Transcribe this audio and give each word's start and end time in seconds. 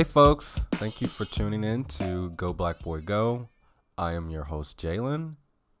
Hey, 0.00 0.04
folks. 0.04 0.66
Thank 0.76 1.02
you 1.02 1.08
for 1.08 1.26
tuning 1.26 1.62
in 1.62 1.84
to 1.84 2.30
Go 2.30 2.54
Black 2.54 2.78
Boy 2.78 3.02
Go. 3.02 3.50
I 3.98 4.14
am 4.14 4.30
your 4.30 4.44
host, 4.44 4.80
Jalen, 4.80 5.34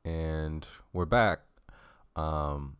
and 0.04 0.68
we're 0.92 1.06
back. 1.06 1.38
Um, 2.16 2.76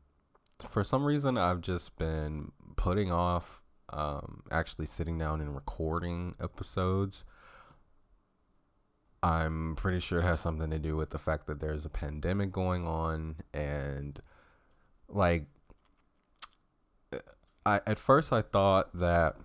for 0.58 0.84
some 0.84 1.02
reason, 1.02 1.38
I've 1.38 1.62
just 1.62 1.96
been 1.96 2.52
putting 2.76 3.10
off 3.10 3.62
um, 3.88 4.42
actually 4.50 4.84
sitting 4.84 5.16
down 5.16 5.40
and 5.40 5.54
recording 5.54 6.34
episodes. 6.42 7.24
I'm 9.22 9.76
pretty 9.76 10.00
sure 10.00 10.18
it 10.18 10.24
has 10.24 10.40
something 10.40 10.68
to 10.68 10.78
do 10.78 10.94
with 10.94 11.08
the 11.08 11.18
fact 11.18 11.46
that 11.46 11.58
there's 11.58 11.86
a 11.86 11.90
pandemic 11.90 12.52
going 12.52 12.86
on 12.86 13.36
and 13.54 14.20
like 15.08 15.46
I 17.64 17.80
at 17.86 17.98
first 17.98 18.30
I 18.30 18.42
thought 18.42 18.94
that 18.96 19.36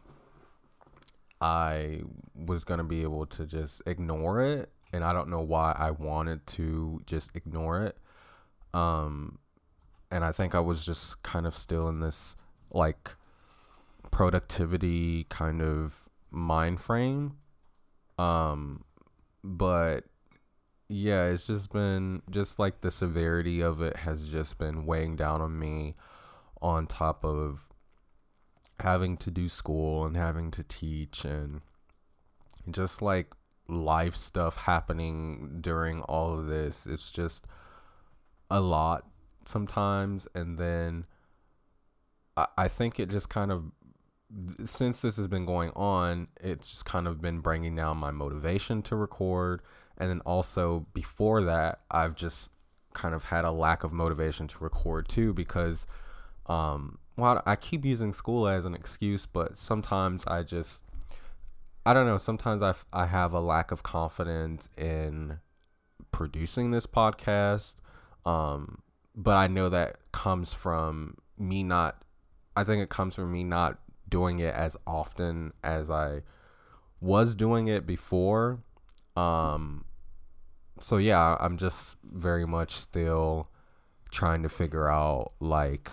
I 1.41 2.01
was 2.33 2.63
going 2.63 2.77
to 2.77 2.83
be 2.83 3.03
able 3.03 3.25
to 3.27 3.45
just 3.45 3.81
ignore 3.85 4.41
it 4.41 4.71
and 4.93 5.03
I 5.03 5.13
don't 5.13 5.29
know 5.29 5.41
why 5.41 5.75
I 5.77 5.91
wanted 5.91 6.45
to 6.47 7.01
just 7.05 7.35
ignore 7.35 7.81
it. 7.81 7.97
Um 8.73 9.39
and 10.11 10.23
I 10.23 10.31
think 10.31 10.55
I 10.55 10.59
was 10.59 10.85
just 10.85 11.21
kind 11.23 11.45
of 11.45 11.55
still 11.55 11.89
in 11.89 11.99
this 11.99 12.35
like 12.71 13.15
productivity 14.11 15.25
kind 15.25 15.61
of 15.61 16.07
mind 16.31 16.79
frame. 16.79 17.37
Um 18.17 18.83
but 19.43 20.05
yeah, 20.87 21.25
it's 21.25 21.47
just 21.47 21.71
been 21.71 22.21
just 22.29 22.59
like 22.59 22.81
the 22.81 22.91
severity 22.91 23.61
of 23.61 23.81
it 23.81 23.97
has 23.97 24.29
just 24.29 24.57
been 24.57 24.85
weighing 24.85 25.15
down 25.15 25.41
on 25.41 25.57
me 25.57 25.95
on 26.61 26.87
top 26.87 27.25
of 27.25 27.67
having 28.79 29.17
to 29.17 29.31
do 29.31 29.47
school 29.47 30.05
and 30.05 30.15
having 30.17 30.51
to 30.51 30.63
teach 30.63 31.25
and 31.25 31.61
just 32.69 33.01
like 33.01 33.33
life 33.67 34.15
stuff 34.15 34.57
happening 34.57 35.57
during 35.61 36.01
all 36.03 36.37
of 36.37 36.47
this. 36.47 36.85
It's 36.85 37.11
just 37.11 37.45
a 38.49 38.59
lot 38.59 39.05
sometimes. 39.45 40.27
And 40.35 40.57
then 40.57 41.05
I, 42.35 42.47
I 42.57 42.67
think 42.67 42.99
it 42.99 43.09
just 43.09 43.29
kind 43.29 43.51
of 43.51 43.71
since 44.65 45.01
this 45.01 45.17
has 45.17 45.27
been 45.27 45.45
going 45.45 45.71
on, 45.75 46.27
it's 46.41 46.71
just 46.71 46.85
kind 46.85 47.07
of 47.07 47.21
been 47.21 47.39
bringing 47.39 47.75
down 47.75 47.97
my 47.97 48.11
motivation 48.11 48.81
to 48.83 48.95
record. 48.95 49.61
And 49.97 50.09
then 50.09 50.21
also 50.21 50.87
before 50.93 51.43
that, 51.43 51.81
I've 51.89 52.15
just 52.15 52.51
kind 52.93 53.13
of 53.13 53.25
had 53.25 53.45
a 53.45 53.51
lack 53.51 53.83
of 53.83 53.93
motivation 53.93 54.47
to 54.47 54.63
record 54.63 55.07
too 55.07 55.33
because, 55.33 55.85
um, 56.47 56.97
well, 57.17 57.41
I 57.45 57.55
keep 57.55 57.85
using 57.85 58.13
school 58.13 58.47
as 58.47 58.65
an 58.65 58.73
excuse, 58.73 59.25
but 59.25 59.57
sometimes 59.57 60.25
I 60.27 60.43
just, 60.43 60.83
I 61.85 61.93
don't 61.93 62.05
know, 62.05 62.17
sometimes 62.17 62.61
I, 62.61 62.73
I 62.91 63.05
have 63.05 63.33
a 63.33 63.39
lack 63.39 63.71
of 63.71 63.83
confidence 63.83 64.67
in 64.77 65.39
producing 66.11 66.71
this 66.71 66.85
podcast. 66.85 67.75
Um, 68.25 68.79
but 69.15 69.37
I 69.37 69.47
know 69.47 69.69
that 69.69 69.97
comes 70.11 70.53
from 70.53 71.15
me 71.37 71.63
not, 71.63 72.03
I 72.57 72.63
think 72.63 72.83
it 72.83 72.89
comes 72.89 73.15
from 73.15 73.31
me 73.31 73.43
not 73.43 73.79
doing 74.09 74.39
it 74.39 74.53
as 74.53 74.75
often 74.85 75.53
as 75.63 75.89
I 75.89 76.21
was 76.99 77.35
doing 77.35 77.67
it 77.67 77.85
before. 77.85 78.59
Um, 79.15 79.85
so 80.79 80.97
yeah, 80.97 81.37
I'm 81.39 81.57
just 81.57 81.97
very 82.03 82.45
much 82.45 82.71
still 82.71 83.49
trying 84.11 84.43
to 84.43 84.49
figure 84.49 84.89
out 84.89 85.33
like 85.39 85.91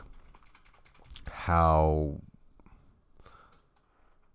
how 1.30 2.20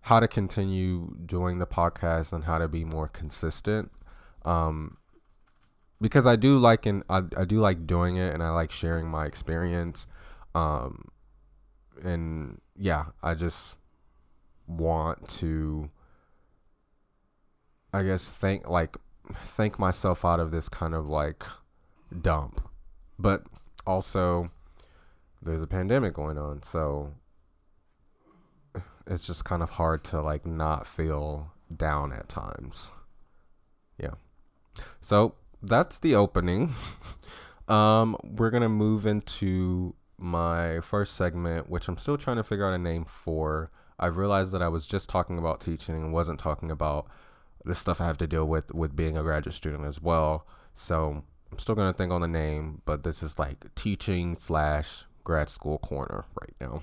how 0.00 0.20
to 0.20 0.28
continue 0.28 1.14
doing 1.26 1.58
the 1.58 1.66
podcast 1.66 2.32
and 2.32 2.44
how 2.44 2.56
to 2.56 2.66
be 2.66 2.84
more 2.84 3.08
consistent. 3.08 3.90
Um, 4.44 4.96
because 6.00 6.26
I 6.26 6.36
do 6.36 6.58
like 6.58 6.86
and 6.86 7.02
I, 7.10 7.22
I 7.36 7.44
do 7.44 7.60
like 7.60 7.86
doing 7.86 8.16
it 8.16 8.32
and 8.32 8.42
I 8.42 8.50
like 8.50 8.70
sharing 8.70 9.08
my 9.08 9.26
experience. 9.26 10.06
Um, 10.54 11.04
and 12.02 12.60
yeah, 12.74 13.06
I 13.22 13.34
just 13.34 13.78
want 14.66 15.28
to 15.28 15.88
I 17.92 18.02
guess 18.02 18.30
think 18.38 18.68
like 18.68 18.96
think 19.44 19.78
myself 19.78 20.24
out 20.24 20.40
of 20.40 20.50
this 20.50 20.68
kind 20.68 20.94
of 20.94 21.08
like 21.08 21.44
dump. 22.22 22.62
But 23.18 23.42
also 23.86 24.50
there's 25.42 25.62
a 25.62 25.66
pandemic 25.66 26.14
going 26.14 26.38
on, 26.38 26.62
so 26.62 27.12
it's 29.06 29.26
just 29.26 29.44
kind 29.44 29.62
of 29.62 29.70
hard 29.70 30.04
to 30.04 30.20
like 30.20 30.46
not 30.46 30.86
feel 30.86 31.52
down 31.74 32.12
at 32.12 32.28
times. 32.28 32.92
Yeah. 33.98 34.14
So 35.00 35.34
that's 35.62 36.00
the 36.00 36.14
opening. 36.14 36.72
um, 37.68 38.16
we're 38.22 38.50
gonna 38.50 38.68
move 38.68 39.06
into 39.06 39.94
my 40.18 40.80
first 40.80 41.14
segment, 41.14 41.68
which 41.68 41.88
I'm 41.88 41.96
still 41.96 42.18
trying 42.18 42.36
to 42.36 42.44
figure 42.44 42.66
out 42.66 42.74
a 42.74 42.78
name 42.78 43.04
for. 43.04 43.70
I 43.98 44.06
realized 44.06 44.52
that 44.52 44.62
I 44.62 44.68
was 44.68 44.86
just 44.86 45.08
talking 45.08 45.38
about 45.38 45.60
teaching 45.60 45.96
and 45.96 46.12
wasn't 46.12 46.38
talking 46.38 46.70
about 46.70 47.08
the 47.64 47.74
stuff 47.74 48.00
I 48.00 48.06
have 48.06 48.18
to 48.18 48.26
deal 48.26 48.46
with 48.46 48.72
with 48.72 48.94
being 48.94 49.16
a 49.16 49.22
graduate 49.22 49.54
student 49.54 49.84
as 49.84 50.00
well. 50.00 50.46
So 50.74 51.24
I'm 51.50 51.58
still 51.58 51.74
gonna 51.74 51.92
think 51.92 52.12
on 52.12 52.20
the 52.20 52.28
name, 52.28 52.82
but 52.84 53.02
this 53.02 53.22
is 53.22 53.38
like 53.38 53.74
teaching 53.74 54.36
slash 54.36 55.04
grad 55.28 55.50
school 55.50 55.78
corner 55.78 56.24
right 56.40 56.54
now. 56.58 56.82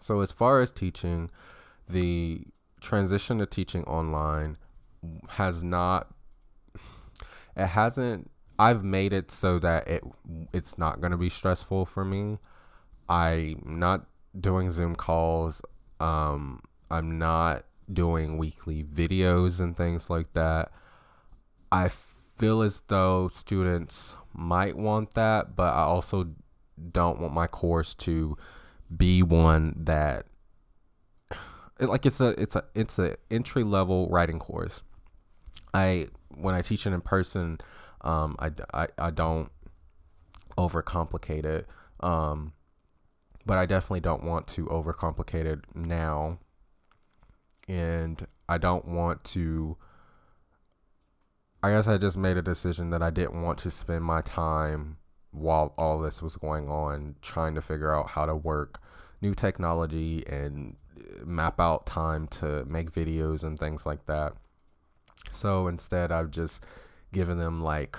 So 0.00 0.22
as 0.22 0.32
far 0.32 0.60
as 0.60 0.72
teaching, 0.72 1.30
the 1.88 2.42
transition 2.80 3.38
to 3.38 3.46
teaching 3.46 3.84
online 3.84 4.56
has 5.28 5.62
not 5.62 6.08
it 7.56 7.66
hasn't 7.66 8.28
I've 8.58 8.82
made 8.82 9.12
it 9.12 9.30
so 9.30 9.60
that 9.60 9.86
it 9.86 10.02
it's 10.52 10.78
not 10.78 11.00
going 11.00 11.12
to 11.12 11.16
be 11.16 11.28
stressful 11.28 11.86
for 11.86 12.04
me. 12.04 12.38
I'm 13.08 13.62
not 13.64 14.06
doing 14.40 14.72
Zoom 14.72 14.96
calls. 14.96 15.62
Um, 16.00 16.60
I'm 16.90 17.18
not 17.18 17.64
doing 17.92 18.36
weekly 18.36 18.82
videos 18.82 19.60
and 19.60 19.76
things 19.76 20.10
like 20.10 20.32
that. 20.32 20.72
I 21.70 21.88
feel 21.88 22.62
as 22.62 22.82
though 22.88 23.28
students 23.28 24.16
might 24.34 24.76
want 24.76 25.14
that, 25.14 25.54
but 25.54 25.72
I 25.72 25.82
also 25.82 26.28
don't 26.92 27.20
want 27.20 27.34
my 27.34 27.46
course 27.46 27.94
to 27.96 28.36
be 28.94 29.22
one 29.22 29.74
that 29.76 30.26
like 31.80 32.06
it's 32.06 32.20
a 32.20 32.28
it's 32.40 32.56
a 32.56 32.64
it's 32.74 32.98
a 32.98 33.16
entry 33.30 33.64
level 33.64 34.08
writing 34.08 34.38
course. 34.38 34.82
I 35.74 36.08
when 36.34 36.54
I 36.54 36.62
teach 36.62 36.86
it 36.86 36.92
in 36.92 37.00
person, 37.00 37.58
um, 38.02 38.36
I, 38.38 38.50
I, 38.72 38.88
I 38.98 39.10
don't 39.10 39.50
overcomplicate 40.56 41.44
it. 41.44 41.66
Um, 42.00 42.52
but 43.46 43.58
I 43.58 43.66
definitely 43.66 44.00
don't 44.00 44.24
want 44.24 44.46
to 44.48 44.66
overcomplicate 44.66 45.46
it 45.46 45.60
now. 45.74 46.38
And 47.68 48.22
I 48.48 48.58
don't 48.58 48.86
want 48.86 49.24
to. 49.24 49.76
I 51.62 51.70
guess 51.70 51.88
I 51.88 51.98
just 51.98 52.16
made 52.16 52.36
a 52.36 52.42
decision 52.42 52.90
that 52.90 53.02
I 53.02 53.10
didn't 53.10 53.42
want 53.42 53.58
to 53.60 53.70
spend 53.70 54.04
my 54.04 54.20
time 54.20 54.98
while 55.30 55.74
all 55.76 55.98
this 55.98 56.22
was 56.22 56.36
going 56.36 56.68
on 56.68 57.14
trying 57.22 57.54
to 57.54 57.60
figure 57.60 57.94
out 57.94 58.08
how 58.08 58.26
to 58.26 58.34
work 58.34 58.80
new 59.20 59.34
technology 59.34 60.24
and 60.26 60.76
uh, 60.98 61.24
map 61.24 61.60
out 61.60 61.86
time 61.86 62.26
to 62.28 62.64
make 62.64 62.90
videos 62.90 63.44
and 63.44 63.58
things 63.58 63.86
like 63.86 64.06
that. 64.06 64.32
So 65.30 65.66
instead, 65.66 66.12
I've 66.12 66.30
just 66.30 66.64
given 67.12 67.38
them 67.38 67.62
like 67.62 67.98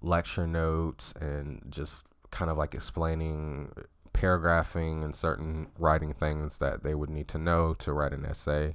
lecture 0.00 0.46
notes 0.46 1.12
and 1.20 1.62
just 1.68 2.06
kind 2.30 2.50
of 2.50 2.56
like 2.56 2.74
explaining 2.74 3.72
paragraphing 4.12 5.04
and 5.04 5.14
certain 5.14 5.68
writing 5.78 6.12
things 6.12 6.58
that 6.58 6.82
they 6.82 6.94
would 6.94 7.10
need 7.10 7.28
to 7.28 7.38
know 7.38 7.74
to 7.74 7.92
write 7.92 8.12
an 8.12 8.24
essay. 8.24 8.74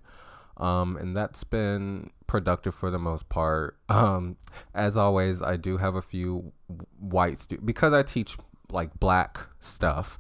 Um, 0.57 0.97
and 0.97 1.15
that's 1.15 1.43
been 1.43 2.09
productive 2.25 2.73
for 2.75 2.91
the 2.91 2.99
most 2.99 3.29
part. 3.29 3.77
Um, 3.89 4.35
as 4.75 4.97
always, 4.97 5.41
I 5.41 5.55
do 5.55 5.77
have 5.77 5.95
a 5.95 6.01
few 6.01 6.51
white 6.99 7.39
students 7.39 7.65
because 7.65 7.93
I 7.93 8.03
teach 8.03 8.37
like 8.69 8.99
black 8.99 9.39
stuff, 9.59 10.17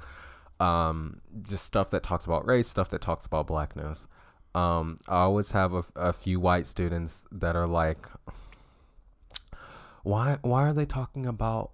um, 0.59 1.21
just 1.41 1.65
stuff 1.65 1.89
that 1.91 2.01
talks 2.01 2.25
about 2.25 2.47
race, 2.47 2.67
stuff 2.67 2.89
that 2.89 3.01
talks 3.01 3.25
about 3.25 3.45
blackness. 3.45 4.07
Um, 4.55 4.97
I 5.07 5.17
always 5.17 5.51
have 5.51 5.73
a, 5.73 5.83
a 5.95 6.13
few 6.13 6.39
white 6.39 6.65
students 6.65 7.23
that 7.33 7.55
are 7.55 7.67
like, 7.67 8.07
why 10.03 10.37
why 10.41 10.63
are 10.63 10.73
they 10.73 10.85
talking 10.85 11.25
about 11.25 11.71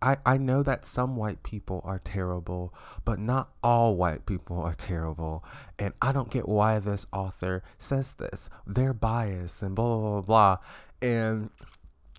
I, 0.00 0.16
I 0.24 0.38
know 0.38 0.62
that 0.62 0.84
some 0.84 1.16
white 1.16 1.42
people 1.42 1.80
are 1.84 1.98
terrible, 1.98 2.72
but 3.04 3.18
not 3.18 3.50
all 3.62 3.96
white 3.96 4.26
people 4.26 4.60
are 4.60 4.74
terrible. 4.74 5.44
And 5.78 5.92
I 6.00 6.12
don't 6.12 6.30
get 6.30 6.48
why 6.48 6.78
this 6.78 7.06
author 7.12 7.62
says 7.78 8.14
this. 8.14 8.48
They're 8.66 8.94
biased 8.94 9.62
and 9.62 9.74
blah, 9.74 9.98
blah, 9.98 10.10
blah, 10.10 10.20
blah. 10.22 10.56
And 11.02 11.50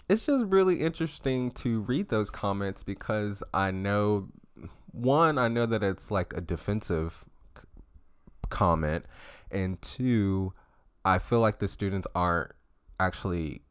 it's 0.09 0.25
just 0.25 0.45
really 0.45 0.81
interesting 0.81 1.51
to 1.51 1.81
read 1.81 2.09
those 2.09 2.29
comments 2.29 2.83
because 2.83 3.43
I 3.53 3.71
know, 3.71 4.27
one, 4.91 5.37
I 5.37 5.47
know 5.47 5.65
that 5.65 5.83
it's 5.83 6.11
like 6.11 6.33
a 6.33 6.41
defensive 6.41 7.23
comment. 8.49 9.05
And 9.51 9.81
two, 9.81 10.53
I 11.05 11.17
feel 11.17 11.39
like 11.39 11.59
the 11.59 11.67
students 11.67 12.07
aren't 12.13 12.51
actually 12.99 13.61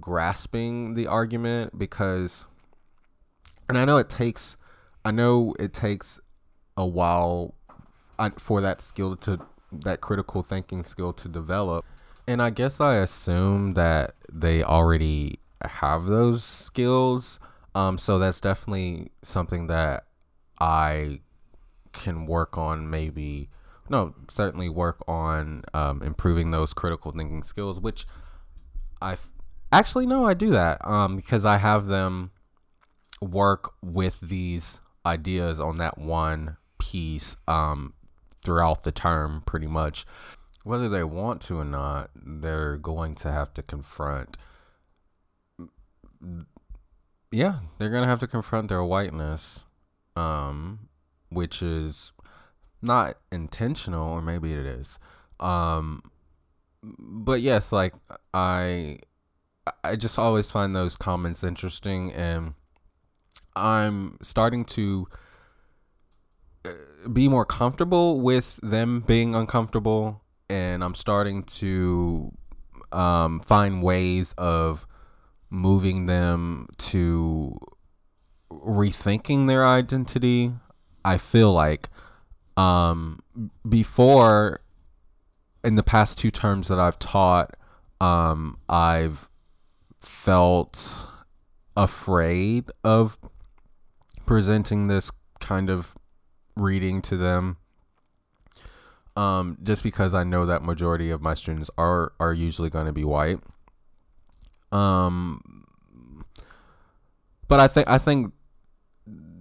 grasping 0.00 0.94
the 0.94 1.06
argument 1.08 1.78
because 1.78 2.46
and 3.70 3.78
I 3.78 3.84
know 3.84 3.98
it 3.98 4.08
takes 4.08 4.56
I 5.04 5.10
know 5.10 5.54
it 5.58 5.72
takes 5.72 6.20
a 6.76 6.86
while 6.86 7.54
uh, 8.18 8.30
for 8.38 8.60
that 8.60 8.80
skill 8.80 9.16
to 9.16 9.40
that 9.72 10.00
critical 10.00 10.42
thinking 10.42 10.82
skill 10.82 11.12
to 11.14 11.28
develop. 11.28 11.84
And 12.26 12.42
I 12.42 12.50
guess 12.50 12.80
I 12.80 12.96
assume 12.96 13.74
that 13.74 14.14
they 14.32 14.62
already 14.62 15.40
have 15.62 16.06
those 16.06 16.44
skills. 16.44 17.40
Um, 17.74 17.98
so 17.98 18.18
that's 18.18 18.40
definitely 18.40 19.10
something 19.22 19.68
that 19.68 20.04
I 20.60 21.20
can 21.92 22.26
work 22.26 22.56
on 22.56 22.88
maybe 22.88 23.48
no 23.88 24.14
certainly 24.28 24.68
work 24.68 25.02
on 25.08 25.62
um, 25.74 26.02
improving 26.02 26.50
those 26.50 26.72
critical 26.72 27.10
thinking 27.10 27.42
skills 27.42 27.80
which 27.80 28.06
i 29.02 29.16
actually 29.72 30.06
no 30.06 30.24
i 30.24 30.34
do 30.34 30.50
that 30.50 30.84
um, 30.86 31.16
because 31.16 31.44
i 31.44 31.56
have 31.56 31.86
them 31.86 32.30
work 33.20 33.72
with 33.82 34.20
these 34.20 34.80
ideas 35.04 35.60
on 35.60 35.76
that 35.76 35.98
one 35.98 36.56
piece 36.78 37.36
um, 37.46 37.94
throughout 38.44 38.82
the 38.84 38.92
term 38.92 39.42
pretty 39.46 39.66
much 39.66 40.06
whether 40.64 40.88
they 40.88 41.04
want 41.04 41.40
to 41.40 41.58
or 41.58 41.64
not 41.64 42.10
they're 42.14 42.76
going 42.76 43.14
to 43.14 43.30
have 43.30 43.52
to 43.52 43.62
confront 43.62 44.36
yeah 47.30 47.60
they're 47.78 47.90
going 47.90 48.02
to 48.02 48.08
have 48.08 48.18
to 48.18 48.26
confront 48.26 48.68
their 48.68 48.84
whiteness 48.84 49.64
um, 50.16 50.88
which 51.30 51.62
is 51.62 52.12
not 52.82 53.16
intentional, 53.30 54.08
or 54.08 54.22
maybe 54.22 54.52
it 54.52 54.66
is. 54.66 54.98
Um, 55.38 56.02
but 56.82 57.40
yes, 57.40 57.72
like 57.72 57.94
I, 58.34 58.98
I 59.84 59.96
just 59.96 60.18
always 60.18 60.50
find 60.50 60.74
those 60.74 60.96
comments 60.96 61.44
interesting, 61.44 62.12
and 62.12 62.54
I'm 63.56 64.18
starting 64.22 64.64
to 64.66 65.08
uh, 66.64 67.08
be 67.12 67.28
more 67.28 67.44
comfortable 67.44 68.20
with 68.20 68.58
them 68.62 69.00
being 69.00 69.34
uncomfortable, 69.34 70.22
and 70.48 70.82
I'm 70.84 70.94
starting 70.94 71.42
to 71.44 72.32
um, 72.92 73.40
find 73.40 73.82
ways 73.82 74.34
of 74.38 74.86
moving 75.48 76.06
them 76.06 76.68
to 76.78 77.58
rethinking 78.50 79.46
their 79.46 79.66
identity. 79.66 80.52
I 81.04 81.18
feel 81.18 81.52
like 81.52 81.88
um, 82.56 83.20
before 83.68 84.60
in 85.64 85.74
the 85.74 85.82
past 85.82 86.18
two 86.18 86.30
terms 86.30 86.68
that 86.68 86.78
I've 86.78 86.98
taught, 86.98 87.54
um, 88.00 88.58
I've 88.68 89.28
felt 90.00 91.08
afraid 91.76 92.70
of 92.82 93.18
presenting 94.30 94.86
this 94.86 95.10
kind 95.40 95.68
of 95.68 95.96
reading 96.54 97.02
to 97.02 97.16
them. 97.16 97.56
Um, 99.16 99.58
just 99.60 99.82
because 99.82 100.14
I 100.14 100.22
know 100.22 100.46
that 100.46 100.62
majority 100.62 101.10
of 101.10 101.20
my 101.20 101.34
students 101.34 101.68
are 101.76 102.12
are 102.20 102.32
usually 102.32 102.70
going 102.70 102.86
to 102.86 102.92
be 102.92 103.02
white. 103.02 103.40
Um, 104.70 105.64
but 107.48 107.58
I 107.58 107.66
think 107.66 107.90
I 107.90 107.98
think 107.98 108.32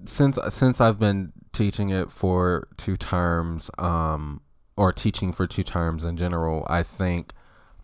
since 0.06 0.40
since 0.50 0.82
I've 0.82 0.98
been 0.98 1.34
teaching 1.54 1.92
it 1.92 2.10
for 2.10 2.68
two 2.76 2.98
terms, 2.98 3.70
um, 3.78 4.42
or 4.76 4.92
teaching 4.92 5.32
for 5.32 5.46
two 5.46 5.62
terms 5.62 6.04
in 6.04 6.18
general, 6.18 6.66
I 6.68 6.82
think 6.82 7.34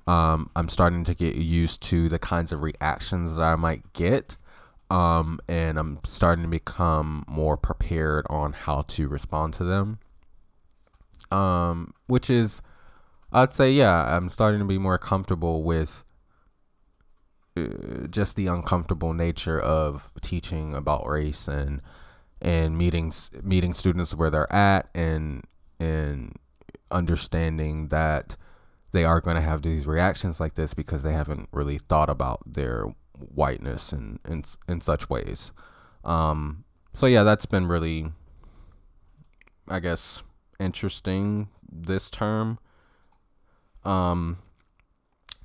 um, 0.08 0.50
I'm 0.56 0.70
starting 0.70 1.04
to 1.04 1.14
get 1.14 1.36
used 1.36 1.84
to 1.84 2.10
the 2.10 2.18
kinds 2.18 2.52
of 2.52 2.64
reactions 2.64 3.36
that 3.36 3.44
I 3.44 3.56
might 3.56 3.94
get. 3.94 4.38
Um, 4.90 5.40
and 5.48 5.80
I'm 5.80 6.00
starting 6.04 6.44
to 6.44 6.50
become 6.50 7.26
more 7.28 7.58
prepared 7.58 8.26
on 8.30 8.54
how 8.54 8.82
to 8.84 9.08
respond 9.08 9.54
to 9.56 9.64
them. 9.64 10.00
Um, 11.32 11.94
which 12.08 12.30
is, 12.30 12.62
I'd 13.32 13.54
say, 13.54 13.72
yeah, 13.72 14.16
I'm 14.16 14.30
starting 14.30 14.60
to 14.60 14.66
be 14.66 14.78
more 14.78 14.98
comfortable 14.98 15.64
with 15.64 16.04
uh, 17.58 18.08
just 18.10 18.36
the 18.36 18.48
uncomfortable 18.48 19.14
nature 19.14 19.60
of 19.60 20.12
teaching 20.22 20.74
about 20.74 21.08
race 21.08 21.48
and 21.48 21.82
and 22.42 22.78
meeting 22.78 23.12
meeting 23.44 23.74
students 23.74 24.14
where 24.14 24.30
they're 24.30 24.52
at 24.54 24.90
and 24.94 25.44
and 25.80 26.34
understanding 26.92 27.88
that 27.88 28.36
they 28.92 29.04
are 29.04 29.22
going 29.22 29.36
to 29.36 29.42
have 29.42 29.62
these 29.62 29.88
reactions 29.88 30.40
like 30.40 30.56
this 30.56 30.74
because 30.74 31.04
they 31.04 31.12
haven't 31.12 31.50
really 31.52 31.78
thought 31.78 32.10
about 32.10 32.42
their 32.46 32.86
whiteness 33.18 33.94
in 33.94 34.20
in, 34.28 34.44
in 34.68 34.82
such 34.82 35.10
ways. 35.10 35.52
Um, 36.04 36.64
so 36.94 37.08
yeah, 37.08 37.24
that's 37.24 37.46
been 37.46 37.68
really, 37.68 38.12
I 39.68 39.80
guess, 39.80 40.24
interesting 40.60 41.50
this 41.70 42.10
term. 42.10 42.60
Um, 43.84 44.40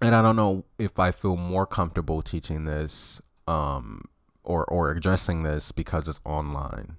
and 0.00 0.14
I 0.14 0.22
don't 0.22 0.36
know 0.36 0.64
if 0.78 0.98
I 0.98 1.10
feel 1.10 1.36
more 1.36 1.66
comfortable 1.66 2.22
teaching 2.22 2.64
this 2.64 3.20
um, 3.46 4.04
or 4.44 4.64
or 4.66 4.90
addressing 4.90 5.42
this 5.42 5.72
because 5.72 6.08
it's 6.08 6.20
online. 6.24 6.96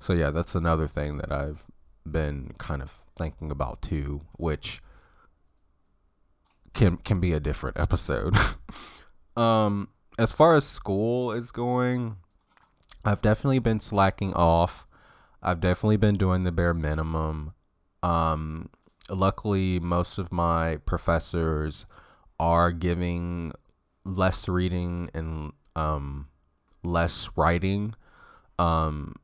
So 0.00 0.12
yeah, 0.12 0.30
that's 0.30 0.54
another 0.54 0.86
thing 0.86 1.18
that 1.18 1.30
I've 1.30 1.64
been 2.10 2.52
kind 2.58 2.82
of 2.82 3.04
thinking 3.16 3.50
about 3.50 3.82
too, 3.82 4.22
which 4.32 4.80
can 6.74 6.96
can 6.98 7.20
be 7.20 7.32
a 7.32 7.40
different 7.40 7.78
episode. 7.80 8.36
Um 9.40 9.88
as 10.18 10.32
far 10.32 10.54
as 10.54 10.66
school 10.66 11.32
is 11.32 11.50
going, 11.50 12.16
I've 13.04 13.22
definitely 13.22 13.58
been 13.58 13.80
slacking 13.80 14.34
off. 14.34 14.86
I've 15.42 15.60
definitely 15.60 15.96
been 15.96 16.16
doing 16.16 16.44
the 16.44 16.52
bare 16.52 16.74
minimum. 16.74 17.54
Um 18.02 18.70
luckily 19.08 19.80
most 19.80 20.18
of 20.18 20.32
my 20.32 20.76
professors 20.86 21.86
are 22.38 22.70
giving 22.70 23.52
less 24.04 24.48
reading 24.48 25.10
and 25.14 25.52
um 25.74 26.28
less 26.82 27.30
writing. 27.36 27.94
Um, 28.58 29.16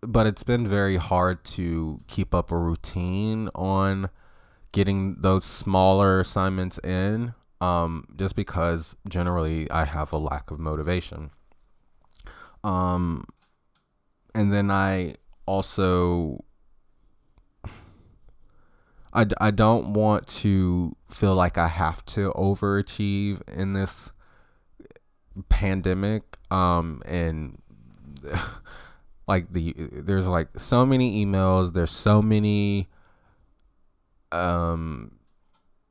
but 0.00 0.26
it's 0.26 0.42
been 0.42 0.66
very 0.66 0.96
hard 0.96 1.44
to 1.44 2.00
keep 2.06 2.34
up 2.34 2.52
a 2.52 2.56
routine 2.56 3.48
on 3.54 4.10
getting 4.72 5.16
those 5.20 5.44
smaller 5.44 6.20
assignments 6.20 6.78
in 6.84 7.34
um, 7.60 8.04
just 8.16 8.36
because 8.36 8.96
generally 9.08 9.70
I 9.70 9.84
have 9.84 10.12
a 10.12 10.18
lack 10.18 10.50
of 10.50 10.58
motivation. 10.58 11.30
Um, 12.64 13.26
and 14.34 14.52
then 14.52 14.70
I 14.70 15.14
also 15.46 16.44
I, 19.12 19.26
I 19.40 19.50
don't 19.50 19.94
want 19.94 20.26
to 20.28 20.94
feel 21.10 21.34
like 21.34 21.58
I 21.58 21.68
have 21.68 22.04
to 22.06 22.30
overachieve 22.32 23.40
in 23.48 23.72
this 23.72 24.12
pandemic 25.48 26.36
um 26.50 27.00
and 27.06 27.60
like 29.28 29.52
the 29.52 29.74
there's 29.92 30.26
like 30.26 30.48
so 30.58 30.84
many 30.84 31.24
emails 31.24 31.72
there's 31.74 31.92
so 31.92 32.20
many 32.20 32.88
um 34.32 35.17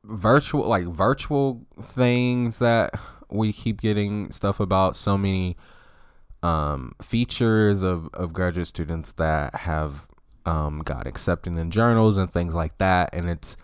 virtual 0.04 0.66
like 0.66 0.84
virtual 0.84 1.66
things 1.80 2.58
that 2.58 2.94
we 3.30 3.52
keep 3.52 3.80
getting 3.80 4.30
stuff 4.32 4.60
about. 4.60 4.96
So 4.96 5.18
many 5.18 5.56
um 6.42 6.92
features 7.02 7.82
of 7.82 8.08
of 8.14 8.32
graduate 8.32 8.68
students 8.68 9.12
that 9.14 9.54
have 9.54 10.06
um 10.46 10.80
got 10.80 11.06
accepted 11.06 11.56
in 11.56 11.70
journals 11.70 12.16
and 12.16 12.30
things 12.30 12.54
like 12.54 12.78
that. 12.78 13.10
And 13.12 13.28
it's 13.28 13.56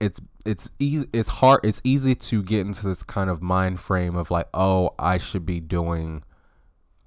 it's 0.00 0.20
it's 0.44 0.70
easy 0.78 1.06
it's 1.12 1.28
hard 1.28 1.60
it's 1.64 1.80
easy 1.82 2.14
to 2.14 2.42
get 2.42 2.60
into 2.60 2.86
this 2.86 3.02
kind 3.02 3.30
of 3.30 3.42
mind 3.42 3.80
frame 3.80 4.14
of 4.14 4.30
like 4.30 4.46
oh 4.52 4.90
i 4.98 5.16
should 5.16 5.46
be 5.46 5.58
doing 5.58 6.22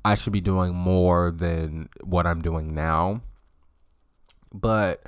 i 0.04 0.16
should 0.16 0.34
be 0.34 0.42
doing 0.42 0.74
more 0.74 1.32
than 1.32 1.88
what 2.04 2.26
i'm 2.26 2.42
doing 2.42 2.74
now. 2.74 3.22
But 4.52 5.04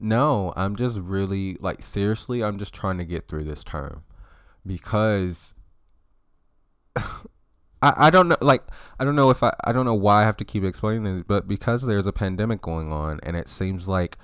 no 0.00 0.52
i'm 0.56 0.74
just 0.76 0.98
really 1.00 1.56
like 1.60 1.82
seriously 1.82 2.42
i'm 2.42 2.58
just 2.58 2.74
trying 2.74 2.98
to 2.98 3.04
get 3.04 3.28
through 3.28 3.44
this 3.44 3.62
term 3.62 4.02
because 4.66 5.54
I, 7.82 7.94
I 7.96 8.10
don't 8.10 8.28
know 8.28 8.36
like 8.40 8.62
I 8.98 9.04
don't 9.04 9.16
know 9.16 9.30
if 9.30 9.42
I 9.42 9.54
I 9.64 9.72
don't 9.72 9.86
know 9.86 9.94
why 9.94 10.22
I 10.22 10.24
have 10.24 10.36
to 10.38 10.44
keep 10.44 10.64
explaining 10.64 11.04
this, 11.04 11.24
but 11.26 11.48
because 11.48 11.82
there's 11.82 12.06
a 12.06 12.12
pandemic 12.12 12.60
going 12.60 12.92
on 12.92 13.20
and 13.22 13.36
it 13.36 13.48
seems 13.48 13.88
like 13.88 14.18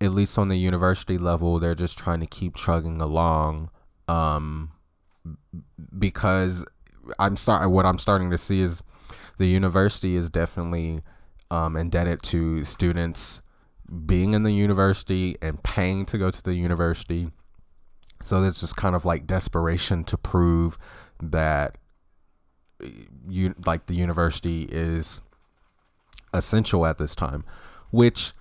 at 0.00 0.12
least 0.12 0.38
on 0.38 0.48
the 0.48 0.58
university 0.58 1.18
level, 1.18 1.58
they're 1.58 1.74
just 1.74 1.98
trying 1.98 2.20
to 2.20 2.26
keep 2.26 2.54
chugging 2.54 3.00
along. 3.00 3.70
Um, 4.08 4.72
because 5.98 6.64
I'm 7.18 7.36
starting, 7.36 7.72
what 7.72 7.86
I'm 7.86 7.98
starting 7.98 8.30
to 8.30 8.38
see 8.38 8.60
is 8.60 8.82
the 9.38 9.46
university 9.46 10.16
is 10.16 10.28
definitely 10.28 11.02
um, 11.50 11.76
indebted 11.76 12.22
to 12.24 12.62
students 12.64 13.40
being 14.06 14.34
in 14.34 14.42
the 14.42 14.52
university 14.52 15.36
and 15.42 15.62
paying 15.62 16.04
to 16.06 16.18
go 16.18 16.30
to 16.30 16.42
the 16.42 16.54
university 16.54 17.30
So 18.22 18.40
there's 18.42 18.60
just 18.60 18.76
kind 18.76 18.96
of 18.96 19.04
like 19.04 19.26
desperation 19.26 20.04
to 20.04 20.18
prove 20.18 20.78
that 21.22 21.76
you 23.28 23.54
like 23.64 23.86
the 23.86 23.94
university 23.94 24.62
is 24.70 25.20
essential 26.34 26.86
at 26.86 26.98
this 26.98 27.14
time, 27.14 27.44
which 27.90 28.32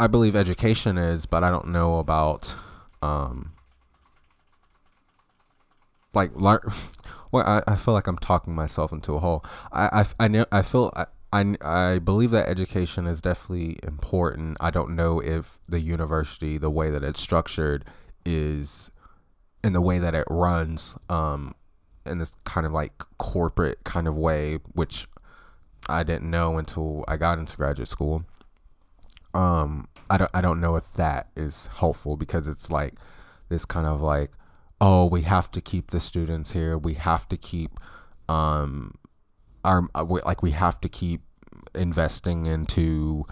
I 0.00 0.06
believe 0.06 0.34
education 0.36 0.98
is, 0.98 1.26
but 1.26 1.44
I 1.44 1.50
don't 1.50 1.68
know 1.68 1.98
about 1.98 2.56
um 3.02 3.52
like 6.14 6.34
learn 6.36 6.60
well 7.32 7.44
I, 7.46 7.72
I 7.72 7.76
feel 7.76 7.94
like 7.94 8.06
I'm 8.06 8.18
talking 8.18 8.54
myself 8.54 8.92
into 8.92 9.14
a 9.14 9.20
hole. 9.20 9.44
I 9.72 10.00
I, 10.00 10.24
I 10.24 10.28
know 10.28 10.46
I 10.52 10.62
feel 10.62 10.92
I, 10.96 11.06
I, 11.34 11.56
I 11.62 11.98
believe 11.98 12.30
that 12.30 12.48
education 12.48 13.08
is 13.08 13.20
definitely 13.20 13.80
important. 13.82 14.56
I 14.60 14.70
don't 14.70 14.94
know 14.94 15.18
if 15.18 15.58
the 15.68 15.80
university, 15.80 16.58
the 16.58 16.70
way 16.70 16.90
that 16.90 17.02
it's 17.02 17.20
structured, 17.20 17.84
is 18.24 18.92
in 19.64 19.72
the 19.72 19.80
way 19.80 19.98
that 19.98 20.14
it 20.14 20.26
runs, 20.30 20.96
um, 21.08 21.56
in 22.06 22.18
this 22.18 22.32
kind 22.44 22.66
of 22.66 22.72
like 22.72 22.92
corporate 23.18 23.82
kind 23.82 24.06
of 24.06 24.16
way, 24.16 24.60
which 24.74 25.08
I 25.88 26.04
didn't 26.04 26.30
know 26.30 26.56
until 26.56 27.04
I 27.08 27.16
got 27.16 27.40
into 27.40 27.56
graduate 27.56 27.88
school. 27.88 28.24
Um, 29.34 29.88
I 30.08 30.18
don't 30.18 30.30
I 30.34 30.40
don't 30.40 30.60
know 30.60 30.76
if 30.76 30.92
that 30.92 31.30
is 31.34 31.66
helpful 31.66 32.16
because 32.16 32.46
it's 32.46 32.70
like 32.70 32.94
this 33.48 33.64
kind 33.64 33.88
of 33.88 34.00
like, 34.00 34.30
oh, 34.80 35.06
we 35.06 35.22
have 35.22 35.50
to 35.50 35.60
keep 35.60 35.90
the 35.90 35.98
students 35.98 36.52
here. 36.52 36.78
We 36.78 36.94
have 36.94 37.28
to 37.30 37.36
keep 37.36 37.80
um 38.28 38.94
our 39.64 39.88
uh, 39.94 40.04
like 40.04 40.42
we 40.42 40.52
have 40.52 40.80
to 40.82 40.88
keep 40.88 41.22
investing 41.74 42.46
into 42.46 43.26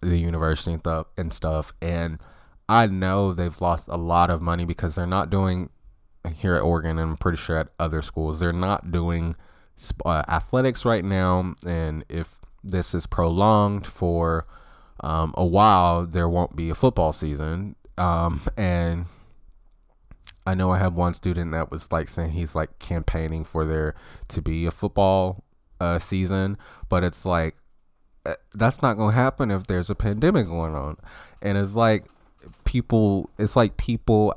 the 0.00 0.18
university 0.18 0.72
and 0.72 0.80
stuff 0.80 1.06
and 1.16 1.32
stuff. 1.32 1.72
And 1.80 2.18
I 2.68 2.86
know 2.86 3.32
they've 3.32 3.60
lost 3.60 3.88
a 3.88 3.96
lot 3.96 4.30
of 4.30 4.40
money 4.40 4.64
because 4.64 4.94
they're 4.94 5.06
not 5.06 5.30
doing 5.30 5.70
here 6.34 6.54
at 6.54 6.62
Oregon 6.62 6.98
and 6.98 7.10
I'm 7.12 7.16
pretty 7.16 7.38
sure 7.38 7.56
at 7.56 7.68
other 7.78 8.02
schools 8.02 8.40
they're 8.40 8.52
not 8.52 8.92
doing 8.92 9.34
uh, 10.04 10.22
athletics 10.28 10.84
right 10.84 11.04
now. 11.04 11.54
And 11.66 12.04
if 12.08 12.38
this 12.62 12.94
is 12.94 13.06
prolonged 13.06 13.86
for 13.86 14.46
um, 15.00 15.32
a 15.36 15.46
while 15.46 16.06
there 16.06 16.28
won't 16.28 16.54
be 16.56 16.70
a 16.70 16.74
football 16.74 17.12
season. 17.12 17.76
Um, 17.96 18.40
and 18.56 19.06
I 20.46 20.54
know 20.54 20.72
I 20.72 20.78
have 20.78 20.94
one 20.94 21.14
student 21.14 21.52
that 21.52 21.70
was 21.70 21.90
like 21.92 22.08
saying 22.08 22.30
he's 22.30 22.54
like 22.54 22.78
campaigning 22.78 23.44
for 23.44 23.64
there 23.64 23.94
to 24.28 24.40
be 24.40 24.66
a 24.66 24.70
football 24.70 25.44
uh, 25.80 25.98
season, 25.98 26.56
but 26.88 27.04
it's 27.04 27.24
like 27.24 27.56
uh, 28.26 28.34
that's 28.54 28.82
not 28.82 28.94
to 28.94 29.08
happen 29.08 29.50
if 29.50 29.66
there's 29.66 29.90
a 29.90 29.94
pandemic 29.94 30.46
going 30.46 30.74
on. 30.74 30.96
And 31.40 31.56
it's 31.56 31.74
like 31.74 32.04
people, 32.64 33.30
it's 33.38 33.56
like 33.56 33.76
people 33.76 34.34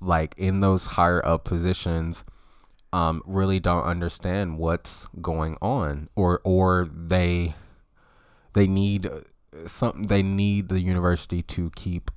like 0.00 0.34
in 0.38 0.60
those 0.60 0.86
higher 0.86 1.24
up 1.26 1.44
positions 1.44 2.24
um, 2.92 3.22
really 3.26 3.60
don't 3.60 3.84
understand 3.84 4.58
what's 4.58 5.06
going 5.20 5.56
on 5.62 6.08
or 6.16 6.40
or 6.44 6.88
they 6.92 7.54
they 8.54 8.66
need 8.66 9.08
something 9.66 10.06
they 10.06 10.22
need 10.22 10.68
the 10.68 10.80
university 10.80 11.42
to 11.42 11.70
keep 11.76 12.10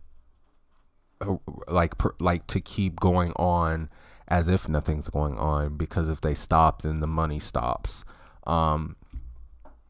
uh, 1.22 1.36
like 1.68 1.94
like 2.20 2.48
to 2.48 2.60
keep 2.60 3.00
going 3.00 3.32
on 3.34 3.90
as 4.28 4.48
if 4.48 4.68
nothing's 4.68 5.10
going 5.10 5.38
on 5.38 5.78
because 5.78 6.10
if 6.10 6.22
they 6.22 6.34
stop 6.34 6.82
then 6.82 7.00
the 7.00 7.08
money 7.08 7.40
stops 7.40 8.04
um, 8.46 8.96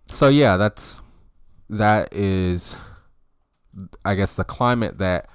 so 0.08 0.30
yeah, 0.30 0.58
that's 0.58 1.02
that 1.70 2.14
is, 2.14 2.78
I 4.06 4.16
guess, 4.16 4.34
the 4.36 4.44
climate 4.44 4.98
that 5.00 5.28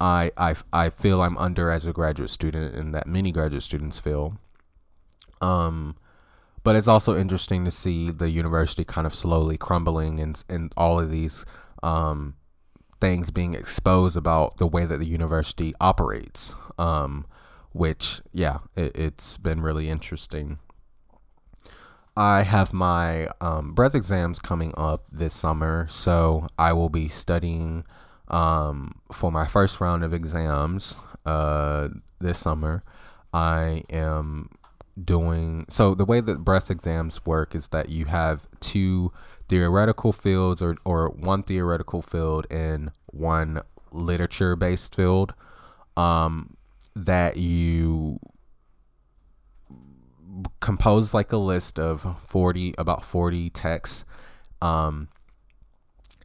I 0.00 0.32
I 0.36 0.54
I 0.72 0.90
feel 0.90 1.22
I'm 1.22 1.38
under 1.38 1.70
as 1.70 1.86
a 1.86 1.92
graduate 1.92 2.30
student, 2.30 2.74
and 2.74 2.94
that 2.94 3.06
many 3.06 3.32
graduate 3.32 3.62
students 3.62 3.98
feel. 3.98 4.38
Um, 5.40 5.96
but 6.64 6.76
it's 6.76 6.88
also 6.88 7.16
interesting 7.16 7.64
to 7.64 7.70
see 7.70 8.10
the 8.10 8.30
university 8.30 8.84
kind 8.84 9.06
of 9.06 9.14
slowly 9.14 9.56
crumbling, 9.56 10.18
and 10.20 10.42
and 10.48 10.72
all 10.76 10.98
of 10.98 11.10
these 11.10 11.44
um 11.82 12.34
things 12.98 13.30
being 13.30 13.52
exposed 13.54 14.16
about 14.16 14.56
the 14.56 14.66
way 14.66 14.86
that 14.86 14.98
the 14.98 15.06
university 15.06 15.74
operates. 15.80 16.54
Um, 16.78 17.26
which 17.72 18.22
yeah, 18.32 18.58
it, 18.74 18.96
it's 18.96 19.36
been 19.36 19.60
really 19.60 19.88
interesting. 19.90 20.58
I 22.16 22.42
have 22.42 22.72
my 22.72 23.28
um, 23.40 23.74
breadth 23.74 23.94
exams 23.94 24.38
coming 24.38 24.72
up 24.76 25.04
this 25.12 25.34
summer, 25.34 25.86
so 25.90 26.46
I 26.58 26.72
will 26.72 26.88
be 26.88 27.08
studying 27.08 27.84
um, 28.28 29.00
for 29.12 29.30
my 29.30 29.44
first 29.46 29.80
round 29.80 30.02
of 30.02 30.14
exams 30.14 30.96
uh, 31.26 31.88
this 32.18 32.38
summer. 32.38 32.82
I 33.34 33.82
am 33.90 34.50
doing 35.02 35.66
so. 35.68 35.94
The 35.94 36.06
way 36.06 36.20
that 36.20 36.38
breadth 36.38 36.70
exams 36.70 37.26
work 37.26 37.54
is 37.54 37.68
that 37.68 37.90
you 37.90 38.06
have 38.06 38.48
two 38.60 39.12
theoretical 39.48 40.12
fields, 40.12 40.62
or 40.62 40.76
or 40.86 41.10
one 41.10 41.42
theoretical 41.42 42.00
field 42.00 42.46
and 42.50 42.90
one 43.06 43.60
literature 43.92 44.56
based 44.56 44.94
field 44.94 45.34
um, 45.98 46.56
that 46.94 47.36
you 47.36 48.20
compose 50.60 51.14
like 51.14 51.32
a 51.32 51.36
list 51.36 51.78
of 51.78 52.20
40 52.20 52.74
about 52.78 53.04
40 53.04 53.50
texts 53.50 54.04
um, 54.62 55.08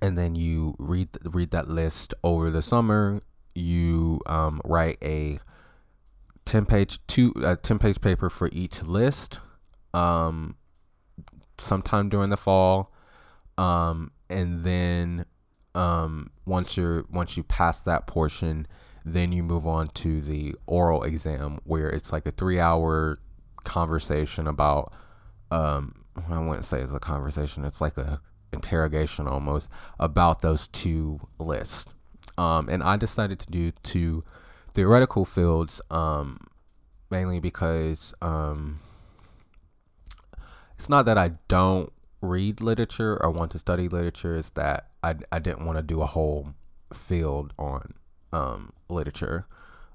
and 0.01 0.17
then 0.17 0.35
you 0.35 0.75
read 0.79 1.09
read 1.23 1.51
that 1.51 1.67
list 1.67 2.13
over 2.23 2.49
the 2.49 2.61
summer. 2.61 3.21
You 3.53 4.21
um, 4.25 4.61
write 4.65 4.97
a 5.03 5.39
10 6.45 6.65
page 6.65 6.99
two 7.07 7.33
a 7.43 7.55
10 7.55 7.79
page 7.79 8.01
paper 8.01 8.29
for 8.29 8.49
each 8.51 8.81
list 8.83 9.39
um, 9.93 10.55
sometime 11.57 12.09
during 12.09 12.29
the 12.29 12.37
fall 12.37 12.91
um, 13.57 14.11
and 14.29 14.63
then 14.63 15.25
um, 15.75 16.31
once 16.45 16.75
you're 16.75 17.05
once 17.11 17.37
you 17.37 17.43
pass 17.43 17.81
that 17.81 18.07
portion 18.07 18.65
then 19.05 19.31
you 19.31 19.43
move 19.43 19.67
on 19.67 19.87
to 19.87 20.21
the 20.21 20.55
oral 20.65 21.03
exam 21.03 21.59
where 21.63 21.89
it's 21.89 22.11
like 22.11 22.25
a 22.25 22.31
three 22.31 22.59
hour 22.59 23.19
conversation 23.63 24.47
about 24.47 24.93
um 25.51 26.03
I 26.29 26.39
wouldn't 26.39 26.65
say 26.65 26.81
it's 26.81 26.93
a 26.93 26.99
conversation, 26.99 27.65
it's 27.65 27.81
like 27.81 27.97
a 27.97 28.21
interrogation 28.53 29.27
almost 29.27 29.69
about 29.99 30.41
those 30.41 30.67
two 30.67 31.19
lists. 31.39 31.91
Um 32.37 32.69
and 32.69 32.83
I 32.83 32.97
decided 32.97 33.39
to 33.39 33.51
do 33.51 33.71
two 33.83 34.23
theoretical 34.73 35.25
fields 35.25 35.81
um 35.89 36.39
mainly 37.09 37.39
because 37.39 38.13
um 38.21 38.79
it's 40.75 40.89
not 40.89 41.05
that 41.05 41.17
I 41.17 41.33
don't 41.47 41.91
read 42.21 42.61
literature 42.61 43.21
or 43.21 43.29
want 43.31 43.51
to 43.51 43.59
study 43.59 43.87
literature, 43.87 44.35
it's 44.35 44.49
that 44.51 44.89
I 45.03 45.15
I 45.31 45.39
didn't 45.39 45.65
want 45.65 45.77
to 45.77 45.83
do 45.83 46.01
a 46.01 46.05
whole 46.07 46.53
field 46.93 47.53
on 47.57 47.93
um 48.33 48.73
literature 48.89 49.45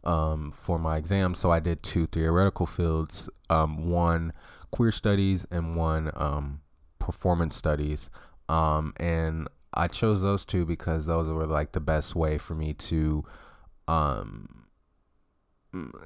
um, 0.06 0.52
for 0.52 0.78
my 0.78 0.96
exam. 0.96 1.34
So 1.34 1.50
I 1.50 1.60
did 1.60 1.82
two 1.82 2.06
theoretical 2.06 2.64
fields, 2.64 3.28
um, 3.50 3.90
one 3.90 4.32
queer 4.70 4.92
studies 4.92 5.46
and 5.50 5.74
one 5.74 6.10
um, 6.14 6.60
performance 6.98 7.56
studies. 7.56 8.08
Um, 8.48 8.94
and 8.98 9.48
I 9.74 9.88
chose 9.88 10.22
those 10.22 10.44
two 10.44 10.64
because 10.64 11.06
those 11.06 11.30
were 11.30 11.46
like 11.46 11.72
the 11.72 11.80
best 11.80 12.14
way 12.14 12.38
for 12.38 12.54
me 12.54 12.72
to 12.74 13.24
um, 13.88 14.66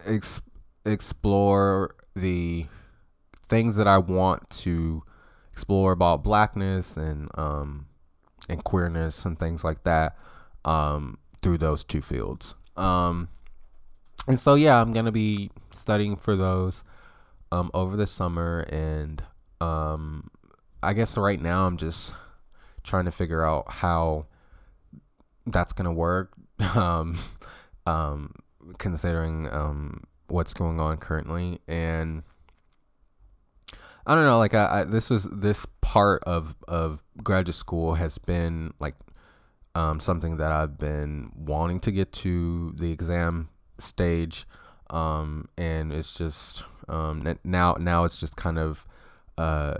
ex- 0.07 0.43
explore 0.85 1.95
the 2.17 2.67
things 3.49 3.77
that 3.77 3.87
I 3.87 3.99
want 3.99 4.49
to 4.51 5.03
explore 5.53 5.93
about 5.93 6.25
blackness 6.25 6.97
and 6.97 7.29
um, 7.37 7.87
and 8.49 8.65
queerness 8.65 9.25
and 9.27 9.39
things 9.39 9.63
like 9.63 9.85
that 9.85 10.17
through 11.43 11.59
those 11.59 11.85
two 11.85 12.01
fields. 12.01 12.55
Um, 12.77 13.29
and 14.29 14.39
so 14.39 14.55
yeah, 14.55 14.81
I'm 14.81 14.93
gonna 14.93 15.13
be 15.13 15.51
studying 15.71 16.17
for 16.17 16.37
those 16.37 16.85
um, 17.53 17.71
over 17.75 17.97
the 17.97 18.07
summer, 18.07 18.61
and 18.71 19.23
um, 19.61 20.29
I 20.83 20.93
guess 20.93 21.17
right 21.17 21.41
now 21.41 21.67
I'm 21.67 21.77
just 21.77 22.15
trying 22.83 23.05
to 23.05 23.11
figure 23.11 23.45
out 23.45 23.71
how 23.71 24.27
that's 25.47 25.73
gonna 25.73 25.93
work, 25.93 26.33
um, 26.75 27.19
um, 27.87 28.35
considering 28.79 29.49
um, 29.53 30.05
what's 30.29 30.55
going 30.55 30.81
on 30.81 30.97
currently, 30.99 31.61
and 31.67 32.23
I 34.07 34.15
don't 34.15 34.27
know, 34.27 34.39
like 34.39 34.55
I, 34.55 34.81
I 34.81 34.85
this 34.85 35.11
is 35.11 35.29
this 35.33 35.67
part 35.81 36.23
of 36.25 36.55
of 36.69 37.03
graduate 37.23 37.55
school 37.55 37.95
has 37.95 38.19
been 38.19 38.73
like 38.81 38.97
um, 39.75 40.01
something 40.01 40.39
that 40.39 40.53
I've 40.53 40.79
been 40.79 41.31
wanting 41.35 41.81
to 41.81 41.93
get 41.93 42.13
to 42.13 42.73
the 42.73 42.91
exam 42.93 43.49
stage, 43.81 44.47
um, 44.91 45.49
and 45.57 45.93
it's 45.93 46.15
just 46.15 46.65
um, 46.89 47.37
now 47.45 47.77
now 47.79 48.05
it's 48.05 48.21
just 48.21 48.37
kind 48.37 48.59
of 48.59 48.87
uh, 49.39 49.75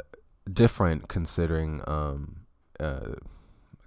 different 0.51 1.09
considering 1.09 1.83
um, 1.87 2.47
uh, 2.79 3.15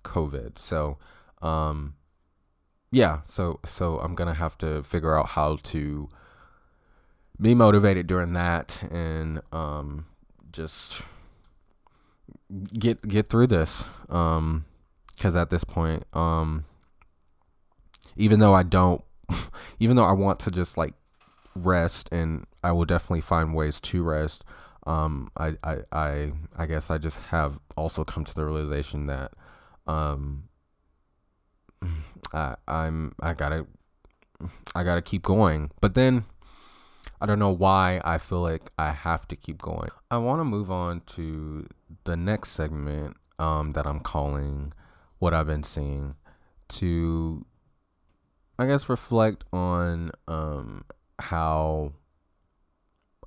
COVID. 0.03 0.57
So 0.59 0.97
um, 1.41 1.95
yeah, 2.91 3.21
so 3.25 3.59
so 3.65 3.99
I'm 3.99 4.15
gonna 4.15 4.35
have 4.35 4.57
to 4.59 4.83
figure 4.83 5.17
out 5.17 5.29
how 5.29 5.57
to 5.57 6.09
be 7.39 7.55
motivated 7.55 8.07
during 8.07 8.33
that 8.33 8.83
and 8.91 9.41
um 9.51 10.05
just 10.51 11.01
get 12.77 13.05
get 13.07 13.27
through 13.27 13.47
this 13.47 13.89
um 14.09 14.65
because 15.15 15.35
at 15.35 15.49
this 15.49 15.63
point 15.63 16.03
um 16.13 16.63
even 18.15 18.39
though 18.39 18.53
I 18.53 18.63
don't 18.63 19.03
even 19.79 19.95
though 19.95 20.05
I 20.05 20.11
want 20.11 20.39
to 20.41 20.51
just 20.51 20.77
like 20.77 20.93
rest 21.55 22.09
and 22.11 22.45
I 22.63 22.71
will 22.71 22.85
definitely 22.85 23.21
find 23.21 23.53
ways 23.53 23.79
to 23.79 24.03
rest 24.03 24.43
um 24.87 25.31
I 25.37 25.53
I 25.63 25.77
I, 25.91 26.31
I 26.57 26.65
guess 26.65 26.89
I 26.89 26.97
just 26.97 27.19
have 27.25 27.59
also 27.77 28.03
come 28.03 28.23
to 28.25 28.33
the 28.33 28.43
realization 28.43 29.05
that 29.07 29.31
um 29.87 30.49
I, 32.33 32.55
I'm 32.67 33.13
I 33.19 33.33
gotta 33.33 33.67
I 34.75 34.83
gotta 34.83 35.01
keep 35.01 35.23
going. 35.23 35.71
But 35.81 35.93
then 35.93 36.25
I 37.21 37.25
don't 37.25 37.39
know 37.39 37.51
why 37.51 38.01
I 38.03 38.17
feel 38.17 38.39
like 38.39 38.71
I 38.77 38.91
have 38.91 39.27
to 39.29 39.35
keep 39.35 39.61
going. 39.61 39.89
I 40.11 40.17
want 40.17 40.39
to 40.39 40.45
move 40.45 40.69
on 40.71 41.01
to 41.07 41.67
the 42.03 42.15
next 42.15 42.51
segment 42.51 43.17
um, 43.39 43.71
that 43.71 43.85
I'm 43.85 43.99
calling 43.99 44.73
what 45.19 45.33
I've 45.33 45.47
been 45.47 45.63
seeing 45.63 46.15
to 46.69 47.45
I 48.57 48.67
guess 48.67 48.89
reflect 48.89 49.43
on 49.51 50.11
um, 50.27 50.85
how 51.19 51.93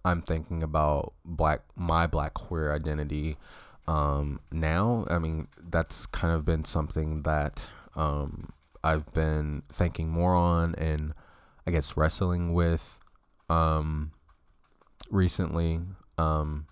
I'm 0.04 0.22
thinking 0.22 0.62
about 0.62 1.14
black 1.24 1.62
my 1.74 2.06
black 2.06 2.34
queer 2.34 2.72
identity 2.72 3.36
um, 3.88 4.40
now. 4.52 5.04
I 5.10 5.18
mean, 5.18 5.48
that's 5.60 6.06
kind 6.06 6.32
of 6.32 6.44
been 6.44 6.64
something 6.64 7.22
that 7.22 7.70
um, 7.96 8.50
I've 8.84 9.12
been 9.14 9.62
thinking 9.68 10.08
more 10.08 10.34
on 10.34 10.74
and 10.76 11.12
I 11.66 11.72
guess 11.72 11.96
wrestling 11.96 12.52
with 12.52 13.00
um, 13.48 14.12
recently. 15.10 15.80
Um, 16.18 16.66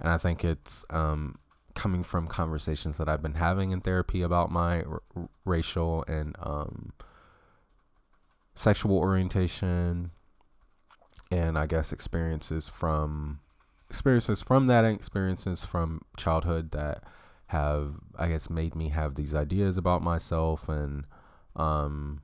and 0.00 0.08
I 0.08 0.16
think 0.16 0.44
it's 0.44 0.84
um, 0.90 1.38
coming 1.74 2.02
from 2.02 2.26
conversations 2.26 2.96
that 2.96 3.08
I've 3.08 3.22
been 3.22 3.34
having 3.34 3.70
in 3.70 3.80
therapy 3.82 4.22
about 4.22 4.50
my 4.50 4.82
r- 4.82 5.02
racial 5.44 6.04
and 6.08 6.36
um, 6.40 6.92
sexual 8.56 8.98
orientation 8.98 10.10
and 11.30 11.58
I 11.58 11.66
guess 11.66 11.92
experiences 11.92 12.68
from 12.68 13.40
experiences 13.88 14.42
from 14.42 14.66
that 14.66 14.84
experiences 14.84 15.64
from 15.64 16.00
childhood 16.16 16.72
that 16.72 17.04
have 17.48 18.00
I 18.18 18.28
guess 18.28 18.50
made 18.50 18.74
me 18.74 18.88
have 18.88 19.14
these 19.14 19.34
ideas 19.34 19.78
about 19.78 20.02
myself 20.02 20.68
and 20.68 21.04
um 21.54 22.22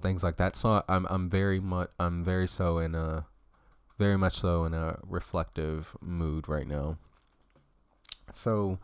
things 0.00 0.22
like 0.22 0.36
that. 0.36 0.56
So 0.56 0.82
I'm 0.88 1.06
I'm 1.10 1.28
very 1.28 1.60
much 1.60 1.90
I'm 1.98 2.24
very 2.24 2.48
so 2.48 2.78
in 2.78 2.94
a 2.94 3.26
very 3.98 4.16
much 4.16 4.34
so 4.34 4.64
in 4.64 4.72
a 4.72 4.98
reflective 5.02 5.96
mood 6.00 6.48
right 6.48 6.66
now. 6.66 6.98
So 8.32 8.78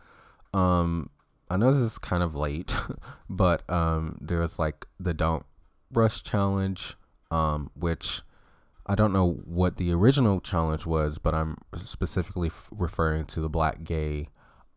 um 0.53 1.11
I 1.49 1.57
know 1.57 1.73
this 1.73 1.81
is 1.81 1.99
kind 1.99 2.25
of 2.25 2.35
late, 2.35 2.77
but 3.31 3.69
um 3.71 4.19
there 4.21 4.41
was 4.41 4.59
like 4.59 4.87
the 4.99 5.15
don't 5.15 5.47
rush 5.93 6.23
challenge 6.23 6.95
um 7.31 7.71
which 7.75 8.23
I 8.87 8.95
don't 8.95 9.13
know 9.13 9.43
what 9.45 9.79
the 9.79 9.93
original 9.93 10.41
challenge 10.41 10.87
was, 10.87 11.19
but 11.19 11.35
I'm 11.35 11.57
specifically 11.75 12.49
f- 12.49 12.69
referring 12.71 13.25
to 13.27 13.41
the 13.41 13.49
Black 13.49 13.83
Gay 13.83 14.29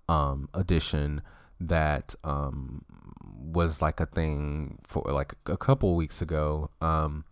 um, 0.07 0.49
edition 0.55 1.21
that 1.59 2.15
um, 2.23 2.83
was 3.21 3.84
like 3.84 3.99
a 3.99 4.07
thing 4.07 4.79
for 4.88 5.03
like 5.05 5.36
a 5.45 5.57
couple 5.57 5.95
weeks 5.95 6.23
ago, 6.23 6.71
um, 6.81 7.23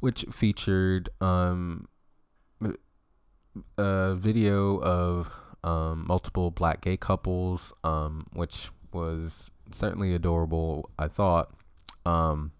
which 0.00 0.26
featured 0.30 1.08
um, 1.22 1.88
a 3.78 4.14
video 4.14 4.78
of 4.80 5.32
um, 5.64 6.04
multiple 6.06 6.50
black 6.50 6.82
gay 6.82 6.98
couples, 6.98 7.72
um, 7.84 8.26
which 8.34 8.70
was 8.92 9.50
certainly 9.70 10.14
adorable, 10.14 10.90
I 10.98 11.08
thought. 11.08 11.52
Um, 12.04 12.52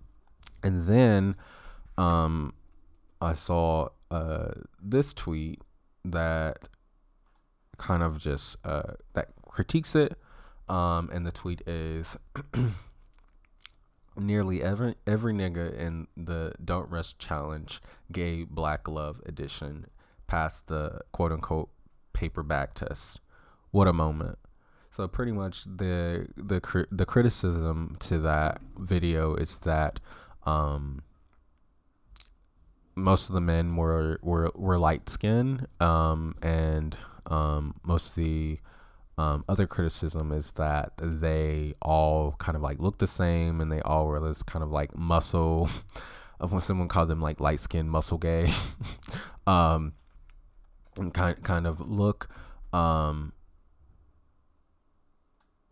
and 0.63 0.87
then 0.87 1.37
um, 1.99 2.55
I 3.21 3.33
saw 3.33 3.89
uh, 4.11 4.53
this 4.81 5.15
tweet 5.15 5.61
that 6.05 6.69
kind 7.79 8.03
of 8.03 8.19
just 8.19 8.57
uh, 8.65 8.95
that 9.15 9.29
critiques 9.47 9.95
it. 9.95 10.15
Um, 10.69 11.11
and 11.13 11.27
the 11.27 11.33
tweet 11.33 11.61
is 11.67 12.17
nearly 14.17 14.63
every 14.63 14.95
every 15.07 15.33
nigga 15.33 15.77
in 15.77 16.07
the 16.17 16.53
Don't 16.65 16.91
Rush 16.91 17.17
Challenge 17.19 17.81
Gay 18.11 18.45
Black 18.45 18.89
Love 18.89 19.21
Edition 19.27 19.87
passed 20.27 20.69
the 20.69 21.01
quote 21.13 21.33
unquote 21.33 21.71
paper 22.13 22.43
bag 22.43 22.75
test. 22.75 23.21
What 23.71 23.89
a 23.89 23.93
moment! 23.93 24.39
So 24.91 25.09
pretty 25.09 25.33
much 25.33 25.65
the 25.65 26.29
the 26.37 26.87
the 26.91 27.07
criticism 27.07 27.97
to 28.01 28.19
that 28.19 28.61
video 28.79 29.35
is 29.35 29.59
that 29.61 30.01
um, 30.45 31.03
most 32.95 33.29
of 33.29 33.35
the 33.35 33.41
men 33.41 33.77
were 33.77 34.19
were, 34.23 34.51
were 34.55 34.79
light 34.79 35.09
skinned 35.09 35.67
um, 35.81 36.35
and 36.43 36.97
um, 37.27 37.75
most 37.85 38.11
of 38.11 38.15
the 38.17 38.59
um, 39.19 39.45
other 39.49 39.67
criticism 39.67 40.33
is 40.33 40.53
that 40.53 40.93
they 40.97 41.75
all 41.83 42.35
kind 42.39 42.57
of 42.57 42.63
like 42.63 42.81
look 42.81 42.99
the 42.99 43.07
same 43.07 43.61
and 43.61 43.71
they 43.71 43.81
all 43.83 44.07
were 44.07 44.21
this 44.21 44.43
kind 44.43 44.63
of 44.63 44.71
like 44.71 44.97
muscle 44.97 45.69
of 46.41 46.53
when 46.53 46.61
someone 46.61 46.89
called 46.89 47.09
them 47.09 47.21
like 47.21 47.41
light 47.41 47.61
skinned 47.61 47.91
muscle 47.91 48.19
gay 48.19 48.51
um, 49.47 49.93
kind 51.13 51.43
kind 51.43 51.67
of 51.67 51.81
look 51.81 52.29
um, 52.73 53.33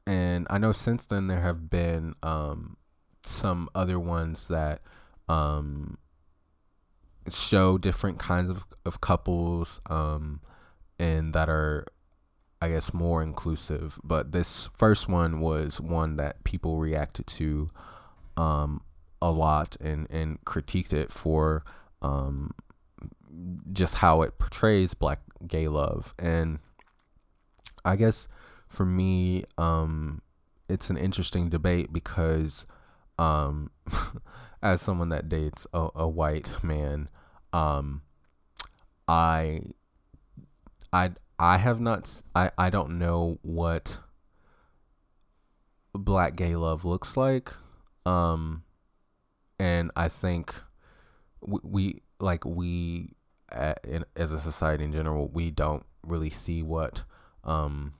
and 0.06 0.46
I 0.50 0.58
know 0.58 0.72
since 0.72 1.06
then 1.06 1.26
there 1.26 1.40
have 1.40 1.70
been 1.70 2.14
um, 2.22 2.76
some 3.22 3.68
other 3.74 3.98
ones 3.98 4.48
that 4.48 4.80
um, 5.28 5.98
show 7.28 7.78
different 7.78 8.18
kinds 8.18 8.50
of, 8.50 8.64
of 8.84 9.00
couples 9.00 9.80
um, 9.88 10.40
and 10.98 11.32
that 11.32 11.48
are 11.48 11.86
I 12.62 12.68
guess 12.68 12.92
more 12.92 13.22
inclusive. 13.22 13.98
But 14.04 14.32
this 14.32 14.68
first 14.76 15.08
one 15.08 15.40
was 15.40 15.80
one 15.80 16.16
that 16.16 16.44
people 16.44 16.78
reacted 16.78 17.26
to 17.28 17.70
um, 18.36 18.82
a 19.22 19.30
lot 19.30 19.76
and, 19.80 20.06
and 20.10 20.44
critiqued 20.44 20.92
it 20.92 21.10
for 21.10 21.64
um, 22.02 22.52
just 23.72 23.96
how 23.96 24.22
it 24.22 24.38
portrays 24.38 24.92
black 24.92 25.20
gay 25.46 25.68
love. 25.68 26.14
And 26.18 26.58
I 27.84 27.96
guess 27.96 28.28
for 28.68 28.84
me, 28.84 29.44
um, 29.56 30.20
it's 30.68 30.90
an 30.90 30.98
interesting 30.98 31.48
debate 31.48 31.92
because 31.92 32.66
um, 33.20 33.70
as 34.62 34.80
someone 34.80 35.10
that 35.10 35.28
dates 35.28 35.66
a, 35.72 35.88
a 35.94 36.08
white 36.08 36.62
man, 36.62 37.08
um, 37.52 38.02
I, 39.06 39.60
I, 40.92 41.10
I 41.38 41.58
have 41.58 41.80
not. 41.80 42.22
I, 42.34 42.50
I 42.56 42.70
don't 42.70 42.98
know 42.98 43.38
what 43.42 43.98
black 45.92 46.36
gay 46.36 46.56
love 46.56 46.84
looks 46.84 47.16
like. 47.16 47.52
Um, 48.06 48.64
and 49.58 49.90
I 49.94 50.08
think 50.08 50.54
we, 51.40 51.60
we 51.62 52.02
like 52.18 52.44
we 52.44 53.14
as 53.52 54.30
a 54.32 54.38
society 54.38 54.84
in 54.84 54.92
general, 54.92 55.28
we 55.28 55.50
don't 55.50 55.84
really 56.06 56.30
see 56.30 56.62
what 56.62 57.02
um, 57.44 57.94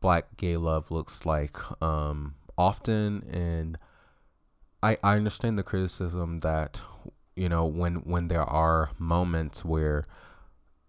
black 0.00 0.36
gay 0.36 0.56
love 0.56 0.90
looks 0.90 1.24
like 1.24 1.56
um, 1.82 2.34
often, 2.58 3.24
and 3.32 3.78
I 4.82 4.98
I 5.02 5.16
understand 5.16 5.58
the 5.58 5.62
criticism 5.62 6.40
that 6.40 6.82
you 7.34 7.48
know 7.48 7.66
when 7.66 7.96
when 7.96 8.28
there 8.28 8.44
are 8.44 8.90
moments 8.98 9.64
where 9.64 10.04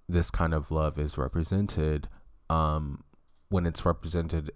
this 0.10 0.32
kind 0.32 0.54
of 0.54 0.72
love 0.72 0.98
is 0.98 1.18
represented 1.18 2.08
um 2.50 3.04
when 3.50 3.66
it's 3.66 3.86
represented 3.86 4.52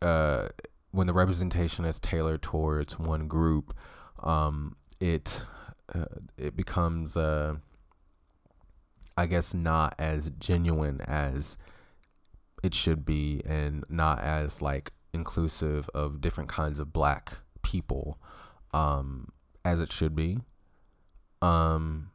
uh 0.00 0.48
when 0.90 1.06
the 1.06 1.12
representation 1.12 1.84
is 1.84 2.00
tailored 2.00 2.42
towards 2.42 2.98
one 2.98 3.28
group 3.28 3.74
um 4.22 4.76
it 5.00 5.44
uh, 5.94 6.06
it 6.38 6.56
becomes 6.56 7.16
uh 7.16 7.56
I 9.16 9.26
guess 9.26 9.54
not 9.54 9.94
as 9.98 10.30
genuine 10.38 11.00
as 11.02 11.56
it 12.62 12.74
should 12.74 13.04
be 13.04 13.42
and 13.44 13.84
not 13.88 14.20
as 14.20 14.62
like 14.62 14.92
inclusive 15.12 15.88
of 15.94 16.20
different 16.20 16.48
kinds 16.48 16.78
of 16.78 16.92
black 16.92 17.38
people 17.64 18.20
um 18.72 19.28
as 19.64 19.80
it 19.80 19.90
should 19.90 20.14
be 20.14 20.38
um 21.42 22.10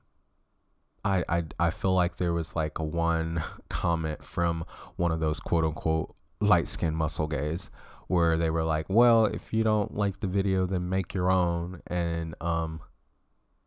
I, 1.04 1.24
I 1.30 1.44
I 1.60 1.70
feel 1.70 1.94
like 1.94 2.18
there 2.18 2.34
was 2.34 2.56
like 2.56 2.80
a 2.80 2.84
one 2.84 3.44
comment 3.70 4.24
from 4.24 4.66
one 4.96 5.12
of 5.12 5.20
those 5.20 5.40
quote 5.40 5.64
unquote 5.64 6.16
light 6.40 6.68
skinned 6.68 6.98
muscle 6.98 7.28
gays 7.28 7.70
where 8.08 8.38
they 8.38 8.50
were 8.50 8.64
like, 8.64 8.88
"Well, 8.90 9.26
if 9.26 9.54
you 9.54 9.64
don't 9.64 9.96
like 9.96 10.20
the 10.20 10.28
video, 10.28 10.66
then 10.66 10.90
make 10.90 11.14
your 11.14 11.32
own." 11.32 11.82
And 11.88 12.36
um, 12.42 12.82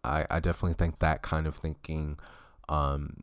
I 0.04 0.26
I 0.30 0.40
definitely 0.40 0.74
think 0.74 0.98
that 0.98 1.22
kind 1.22 1.46
of 1.46 1.56
thinking 1.56 2.18
um 2.68 3.22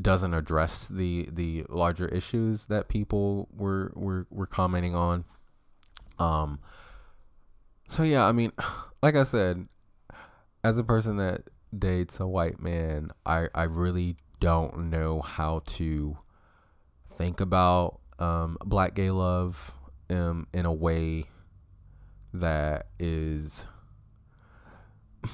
doesn't 0.00 0.34
address 0.34 0.88
the 0.88 1.28
the 1.32 1.64
larger 1.68 2.06
issues 2.08 2.66
that 2.66 2.88
people 2.88 3.48
were 3.54 3.92
were 3.94 4.26
were 4.30 4.46
commenting 4.46 4.94
on. 4.94 5.24
Um. 6.18 6.60
So 7.88 8.02
yeah, 8.02 8.26
I 8.26 8.32
mean, 8.32 8.52
like 9.02 9.16
I 9.16 9.22
said, 9.22 9.66
as 10.64 10.78
a 10.78 10.84
person 10.84 11.16
that 11.18 11.42
dates 11.76 12.20
a 12.20 12.26
white 12.26 12.60
man, 12.60 13.10
I 13.24 13.48
I 13.54 13.64
really 13.64 14.16
don't 14.40 14.90
know 14.90 15.20
how 15.20 15.60
to 15.66 16.18
think 17.08 17.40
about 17.40 18.00
um, 18.18 18.58
black 18.64 18.94
gay 18.94 19.10
love 19.10 19.74
um, 20.10 20.46
in 20.52 20.66
a 20.66 20.72
way 20.72 21.24
that 22.34 22.88
is 22.98 23.64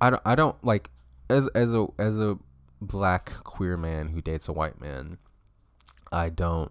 I 0.00 0.10
don't 0.10 0.22
I 0.24 0.34
don't 0.34 0.62
like 0.64 0.90
as 1.30 1.48
as 1.54 1.72
a 1.72 1.86
as 1.98 2.18
a 2.18 2.38
black 2.80 3.32
queer 3.44 3.76
man 3.76 4.08
who 4.08 4.20
dates 4.20 4.48
a 4.48 4.52
white 4.52 4.80
man 4.80 5.18
I 6.12 6.28
don't 6.28 6.70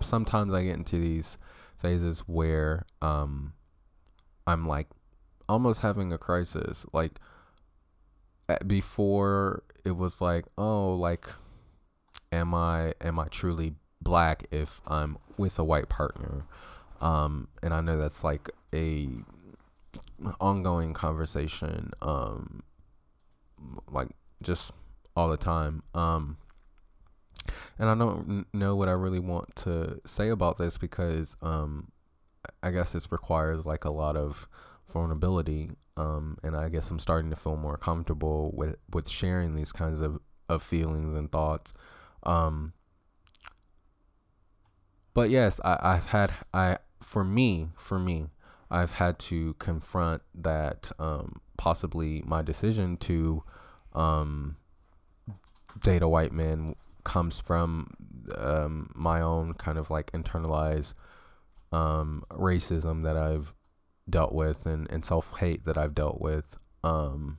sometimes 0.00 0.52
I 0.52 0.64
get 0.64 0.76
into 0.76 0.98
these 0.98 1.38
phases 1.84 2.20
where 2.20 2.86
um 3.02 3.52
I'm 4.46 4.66
like 4.66 4.88
almost 5.48 5.80
having 5.80 6.12
a 6.12 6.18
crisis 6.18 6.86
like 6.92 7.20
before 8.66 9.62
it 9.84 9.92
was 9.92 10.20
like 10.20 10.44
oh 10.56 10.94
like 10.94 11.26
am 12.32 12.54
I 12.54 12.94
am 13.00 13.18
I 13.18 13.26
truly 13.28 13.74
black 14.00 14.46
if 14.50 14.80
I'm 14.86 15.16
with 15.36 15.58
a 15.58 15.64
white 15.64 15.88
partner? 15.88 16.44
Um, 17.00 17.48
and 17.62 17.74
I 17.74 17.80
know 17.80 17.96
that's 17.96 18.24
like 18.24 18.50
a 18.74 19.08
ongoing 20.40 20.92
conversation, 20.92 21.90
um, 22.02 22.62
like 23.90 24.08
just 24.42 24.72
all 25.16 25.28
the 25.28 25.36
time. 25.36 25.82
Um, 25.94 26.36
and 27.78 27.88
I 27.88 27.94
don't 27.94 28.46
know 28.52 28.76
what 28.76 28.88
I 28.88 28.92
really 28.92 29.18
want 29.18 29.54
to 29.56 30.00
say 30.04 30.28
about 30.28 30.58
this 30.58 30.78
because 30.78 31.36
um, 31.42 31.90
I 32.62 32.70
guess 32.70 32.92
this 32.92 33.10
requires 33.10 33.64
like 33.64 33.84
a 33.84 33.90
lot 33.90 34.16
of 34.16 34.48
vulnerability. 34.88 35.70
Um, 35.96 36.38
and 36.42 36.56
I 36.56 36.68
guess 36.70 36.90
I'm 36.90 36.98
starting 36.98 37.30
to 37.30 37.36
feel 37.36 37.56
more 37.56 37.76
comfortable 37.76 38.50
with, 38.54 38.76
with 38.92 39.08
sharing 39.08 39.54
these 39.54 39.70
kinds 39.72 40.00
of, 40.00 40.18
of 40.48 40.62
feelings 40.62 41.16
and 41.16 41.30
thoughts. 41.30 41.72
Um, 42.24 42.72
but 45.14 45.30
yes, 45.30 45.60
I, 45.64 45.78
I've 45.80 46.06
had 46.06 46.32
I 46.52 46.78
for 47.00 47.24
me 47.24 47.68
for 47.76 47.98
me 47.98 48.26
I've 48.70 48.92
had 48.92 49.18
to 49.20 49.54
confront 49.54 50.22
that 50.34 50.90
um, 50.98 51.40
possibly 51.56 52.22
my 52.26 52.42
decision 52.42 52.96
to 52.98 53.44
um, 53.92 54.56
date 55.80 56.02
a 56.02 56.08
white 56.08 56.32
man 56.32 56.74
comes 57.04 57.40
from 57.40 57.94
um, 58.36 58.90
my 58.94 59.20
own 59.20 59.54
kind 59.54 59.78
of 59.78 59.90
like 59.90 60.10
internalized 60.12 60.94
um, 61.72 62.24
racism 62.30 63.04
that 63.04 63.16
I've 63.16 63.54
dealt 64.08 64.32
with 64.32 64.66
and, 64.66 64.90
and 64.90 65.04
self 65.04 65.38
hate 65.38 65.64
that 65.64 65.78
I've 65.78 65.94
dealt 65.94 66.20
with 66.20 66.56
um, 66.82 67.38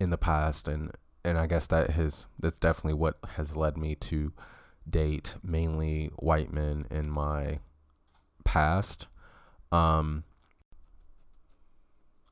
in 0.00 0.10
the 0.10 0.18
past 0.18 0.68
and 0.68 0.90
and 1.24 1.38
I 1.38 1.46
guess 1.46 1.66
that 1.68 1.90
has 1.90 2.26
that's 2.38 2.58
definitely 2.58 2.94
what 2.94 3.16
has 3.36 3.56
led 3.56 3.76
me 3.76 3.94
to 3.96 4.32
date 4.88 5.36
mainly 5.42 6.10
white 6.16 6.52
men 6.52 6.86
in 6.90 7.08
my 7.08 7.60
past. 8.44 9.06
Um, 9.70 10.24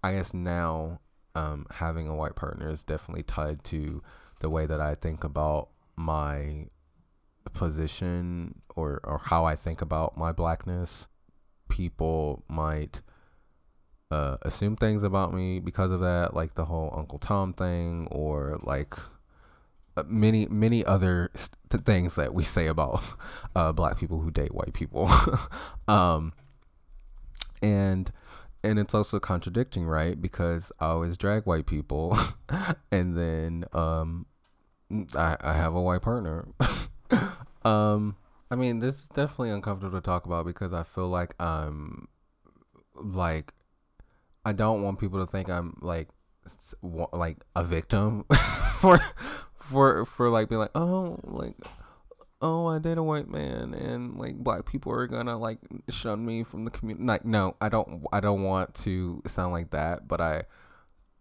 I 0.02 0.12
guess 0.12 0.34
now 0.34 1.00
um, 1.34 1.66
having 1.70 2.08
a 2.08 2.14
white 2.14 2.34
partner 2.34 2.68
is 2.68 2.82
definitely 2.82 3.22
tied 3.22 3.62
to 3.64 4.02
the 4.40 4.50
way 4.50 4.66
that 4.66 4.80
I 4.80 4.94
think 4.94 5.22
about 5.22 5.68
my 6.00 6.66
position 7.52 8.62
or, 8.76 9.00
or 9.04 9.18
how 9.18 9.44
I 9.44 9.54
think 9.54 9.82
about 9.82 10.16
my 10.16 10.32
blackness. 10.32 11.08
People 11.68 12.44
might 12.48 13.02
uh, 14.10 14.36
assume 14.42 14.76
things 14.76 15.02
about 15.02 15.32
me 15.32 15.60
because 15.60 15.90
of 15.90 16.00
that, 16.00 16.34
like 16.34 16.54
the 16.54 16.64
whole 16.64 16.92
Uncle 16.96 17.18
Tom 17.18 17.52
thing, 17.52 18.08
or 18.10 18.58
like 18.62 18.94
uh, 19.96 20.02
many 20.06 20.46
many 20.46 20.84
other 20.84 21.30
st- 21.34 21.84
things 21.84 22.16
that 22.16 22.34
we 22.34 22.42
say 22.42 22.66
about 22.66 23.02
uh, 23.56 23.72
black 23.72 23.98
people 23.98 24.20
who 24.20 24.30
date 24.30 24.52
white 24.52 24.72
people. 24.72 25.08
um, 25.88 26.32
and 27.62 28.10
and 28.64 28.78
it's 28.78 28.94
also 28.94 29.20
contradicting, 29.20 29.86
right? 29.86 30.20
Because 30.20 30.72
I 30.80 30.86
always 30.86 31.16
drag 31.16 31.46
white 31.46 31.66
people, 31.66 32.18
and 32.92 33.16
then 33.16 33.64
um, 33.72 34.26
I 35.16 35.36
I 35.40 35.52
have 35.54 35.74
a 35.74 35.80
white 35.80 36.02
partner. 36.02 36.48
um, 37.64 38.16
I 38.50 38.56
mean, 38.56 38.80
this 38.80 39.02
is 39.02 39.08
definitely 39.08 39.50
uncomfortable 39.50 40.00
to 40.00 40.04
talk 40.04 40.26
about 40.26 40.46
because 40.46 40.72
I 40.72 40.82
feel 40.82 41.08
like 41.08 41.34
I'm 41.40 42.08
like 42.94 43.52
I 44.44 44.52
don't 44.52 44.82
want 44.82 44.98
people 44.98 45.20
to 45.20 45.26
think 45.26 45.48
I'm 45.48 45.78
like 45.80 46.08
like 47.12 47.38
a 47.54 47.62
victim 47.62 48.24
for 48.80 48.98
for 49.54 50.04
for 50.04 50.30
like 50.30 50.48
being 50.48 50.60
like 50.60 50.70
oh 50.74 51.18
like 51.24 51.54
oh 52.40 52.66
I 52.66 52.78
date 52.78 52.98
a 52.98 53.02
white 53.02 53.28
man 53.28 53.74
and 53.74 54.16
like 54.16 54.36
black 54.36 54.64
people 54.64 54.92
are 54.92 55.06
gonna 55.06 55.38
like 55.38 55.58
shun 55.90 56.24
me 56.24 56.42
from 56.42 56.64
the 56.64 56.70
community 56.70 57.06
like 57.06 57.24
no 57.24 57.56
I 57.60 57.68
don't 57.68 58.06
I 58.12 58.20
don't 58.20 58.42
want 58.42 58.74
to 58.76 59.22
sound 59.26 59.52
like 59.52 59.70
that 59.70 60.08
but 60.08 60.20
I 60.20 60.44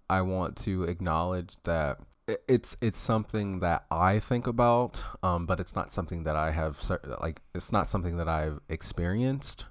I 0.10 0.21
want 0.21 0.55
to 0.60 0.84
acknowledge 0.84 1.62
that 1.63 1.99
it's 2.48 2.78
it's 2.82 3.00
something 3.00 3.60
that 3.60 3.86
I 3.92 4.20
think 4.20 4.48
about 4.48 5.04
um 5.24 5.46
but 5.46 5.60
it's 5.60 5.76
not 5.76 5.92
something 5.92 6.24
that 6.24 6.36
I 6.36 6.52
have 6.52 6.80
like 7.22 7.42
it's 7.54 7.72
not 7.72 7.88
something 7.88 8.18
that 8.18 8.28
I've 8.28 8.60
experienced 8.70 9.65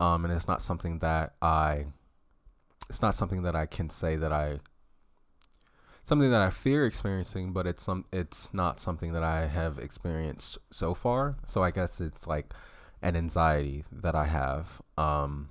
um 0.00 0.24
and 0.24 0.32
it's 0.32 0.48
not 0.48 0.62
something 0.62 0.98
that 1.00 1.34
I 1.40 1.86
it's 2.88 3.02
not 3.02 3.14
something 3.14 3.42
that 3.42 3.56
I 3.56 3.66
can 3.66 3.90
say 3.90 4.16
that 4.16 4.32
I 4.32 4.60
something 6.04 6.30
that 6.30 6.40
I 6.40 6.50
fear 6.50 6.86
experiencing, 6.86 7.52
but 7.52 7.66
it's 7.66 7.82
some 7.82 8.04
it's 8.12 8.54
not 8.54 8.78
something 8.78 9.12
that 9.12 9.24
I 9.24 9.46
have 9.46 9.78
experienced 9.78 10.56
so 10.70 10.94
far. 10.94 11.36
So 11.46 11.64
I 11.64 11.72
guess 11.72 12.00
it's 12.00 12.28
like 12.28 12.54
an 13.02 13.16
anxiety 13.16 13.84
that 13.90 14.14
I 14.14 14.26
have. 14.26 14.80
Um 14.96 15.50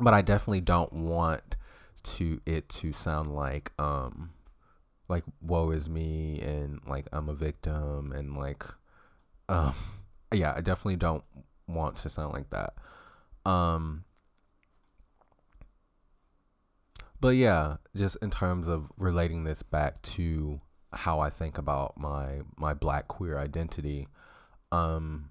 but 0.00 0.14
I 0.14 0.22
definitely 0.22 0.60
don't 0.60 0.92
want 0.92 1.56
to 2.04 2.40
it 2.46 2.68
to 2.68 2.92
sound 2.92 3.34
like 3.34 3.72
um 3.78 4.30
like 5.08 5.24
woe 5.40 5.70
is 5.70 5.88
me 5.88 6.40
and 6.40 6.80
like 6.86 7.08
I'm 7.12 7.28
a 7.28 7.34
victim 7.34 8.12
and 8.12 8.36
like 8.36 8.64
um 9.48 9.74
yeah, 10.32 10.54
I 10.56 10.60
definitely 10.60 10.96
don't 10.96 11.24
want 11.66 11.96
to 11.96 12.10
sound 12.10 12.32
like 12.32 12.50
that. 12.50 12.74
Um 13.48 14.04
but 17.20 17.36
yeah, 17.36 17.76
just 17.96 18.18
in 18.20 18.30
terms 18.30 18.68
of 18.68 18.92
relating 18.98 19.44
this 19.44 19.62
back 19.62 20.02
to 20.02 20.58
how 20.92 21.20
I 21.20 21.30
think 21.30 21.56
about 21.56 21.96
my 21.96 22.42
my 22.58 22.74
black 22.74 23.08
queer 23.08 23.38
identity, 23.38 24.08
um, 24.70 25.30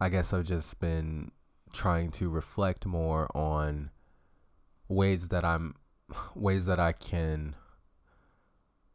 I 0.00 0.08
guess 0.08 0.32
I've 0.32 0.46
just 0.46 0.80
been 0.80 1.30
trying 1.72 2.10
to 2.12 2.28
reflect 2.28 2.84
more 2.84 3.28
on 3.32 3.90
ways 4.88 5.28
that 5.28 5.44
I'm 5.44 5.76
ways 6.34 6.66
that 6.66 6.80
I 6.80 6.90
can 6.90 7.54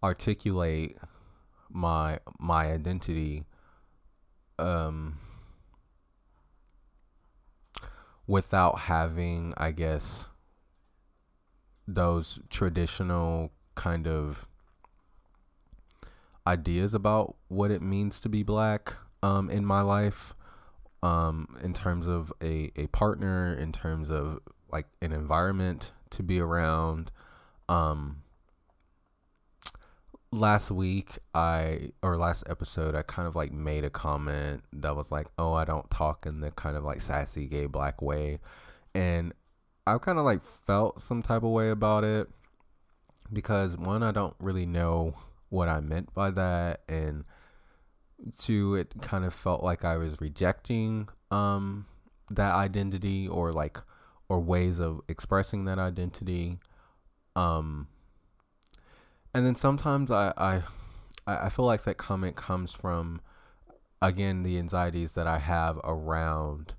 articulate 0.04 0.98
my 1.70 2.20
my 2.40 2.72
identity 2.72 3.46
um 4.60 5.18
without 8.28 8.80
having 8.80 9.54
I 9.58 9.72
guess 9.72 10.30
those 11.88 12.40
traditional 12.50 13.52
kind 13.76 14.08
of 14.08 14.48
ideas 16.46 16.94
about 16.94 17.36
what 17.48 17.72
it 17.72 17.82
means 17.82 18.20
to 18.22 18.30
be 18.30 18.44
black 18.44 18.96
um, 19.24 19.50
in 19.50 19.66
my 19.66 19.82
life 19.82 20.34
um, 21.04 21.58
in 21.64 21.74
terms 21.74 22.08
of 22.08 22.32
a, 22.42 22.72
a 22.76 22.88
partner 22.88 23.54
in 23.54 23.72
terms 23.72 24.10
of 24.10 24.40
like 24.72 24.88
an 25.02 25.12
environment 25.12 25.94
to 26.10 26.24
be 26.24 26.40
around 26.40 27.12
um, 27.70 28.24
last 30.32 30.72
week 30.72 31.20
i 31.34 31.90
or 32.04 32.18
last 32.18 32.44
episode 32.50 32.96
i 32.96 33.02
kind 33.02 33.28
of 33.28 33.36
like 33.36 33.52
made 33.52 33.86
a 33.86 33.90
comment 33.90 34.62
that 34.74 34.96
was 34.96 35.12
like 35.12 35.28
oh 35.40 35.54
i 35.54 35.64
don't 35.64 35.90
talk 35.90 36.26
in 36.26 36.42
the 36.42 36.52
kind 36.52 36.76
of 36.76 36.84
like 36.84 37.00
sassy 37.00 37.48
gay 37.48 37.66
black 37.66 38.02
way 38.02 38.38
and 38.94 39.34
I've 39.88 40.02
kind 40.02 40.20
of 40.20 40.26
like 40.26 40.42
felt 40.42 41.02
some 41.02 41.22
type 41.22 41.44
of 41.44 41.52
way 41.52 41.70
about 41.70 42.04
it 42.04 42.28
because 43.32 43.78
one, 43.78 44.04
I 44.04 44.12
don't 44.12 44.36
really 44.38 44.66
know 44.66 45.16
what 45.48 45.70
I 45.70 45.80
meant 45.80 46.14
by 46.14 46.30
that, 46.32 46.82
and 46.90 47.24
two, 48.38 48.76
it 48.76 48.94
kind 49.02 49.24
of 49.24 49.34
felt 49.34 49.64
like 49.64 49.86
I 49.86 49.96
was 49.96 50.20
rejecting 50.20 51.08
um, 51.32 51.86
that 52.30 52.54
identity 52.54 53.30
or 53.30 53.54
like 53.54 53.78
or 54.28 54.42
ways 54.42 54.80
of 54.80 55.00
expressing 55.08 55.64
that 55.66 55.80
identity. 55.80 56.58
Um, 57.38 57.88
and 59.34 59.46
then 59.46 59.56
sometimes 59.56 60.12
I, 60.12 60.34
I 60.38 60.62
I 61.26 61.50
feel 61.50 61.66
like 61.66 61.84
that 61.84 61.98
comment 61.98 62.36
comes 62.36 62.74
from 62.74 63.22
again 64.02 64.44
the 64.44 64.58
anxieties 64.58 65.14
that 65.16 65.28
I 65.28 65.40
have 65.40 65.80
around 65.84 66.76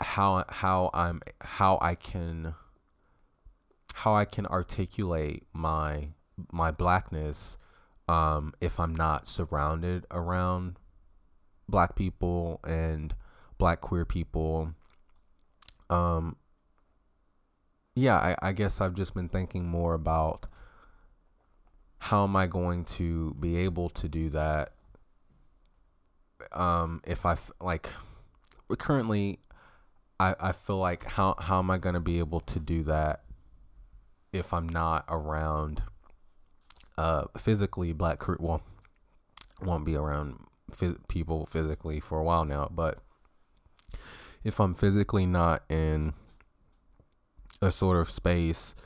how 0.00 0.44
how 0.48 0.90
I'm 0.92 1.20
how 1.40 1.78
I 1.80 1.94
can 1.94 2.54
how 3.94 4.14
I 4.14 4.24
can 4.24 4.46
articulate 4.46 5.44
my 5.52 6.08
my 6.52 6.70
blackness 6.70 7.56
um, 8.08 8.52
if 8.60 8.78
I'm 8.78 8.94
not 8.94 9.26
surrounded 9.26 10.06
around 10.10 10.78
black 11.68 11.96
people 11.96 12.60
and 12.66 13.14
black 13.58 13.80
queer 13.80 14.04
people. 14.04 14.74
Um, 15.88 16.36
yeah, 17.94 18.16
I, 18.16 18.36
I 18.42 18.52
guess 18.52 18.80
I've 18.80 18.94
just 18.94 19.14
been 19.14 19.28
thinking 19.28 19.66
more 19.66 19.94
about 19.94 20.46
how 22.06 22.22
am 22.22 22.36
I 22.36 22.46
going 22.46 22.84
to 22.84 23.34
be 23.40 23.56
able 23.56 23.88
to 23.90 24.08
do 24.08 24.30
that 24.30 24.70
um, 26.52 27.00
if 27.04 27.26
I 27.26 27.36
like 27.60 27.88
currently 28.78 29.40
I, 30.20 30.36
I 30.38 30.52
feel 30.52 30.78
like 30.78 31.02
how 31.04 31.34
how 31.40 31.58
am 31.58 31.68
I 31.68 31.78
gonna 31.78 32.00
be 32.00 32.20
able 32.20 32.38
to 32.40 32.60
do 32.60 32.84
that 32.84 33.22
if 34.32 34.54
I'm 34.54 34.68
not 34.68 35.04
around 35.08 35.82
uh 36.96 37.24
physically 37.36 37.92
black 37.92 38.20
crew 38.20 38.36
well 38.38 38.62
won't 39.60 39.84
be 39.84 39.96
around 39.96 40.38
people 41.08 41.46
physically 41.46 41.98
for 41.98 42.20
a 42.20 42.22
while 42.22 42.44
now 42.44 42.70
but 42.72 42.98
if 44.44 44.60
I'm 44.60 44.74
physically 44.74 45.26
not 45.26 45.64
in 45.68 46.14
a 47.60 47.72
sort 47.72 47.96
of 47.96 48.08
space 48.08 48.76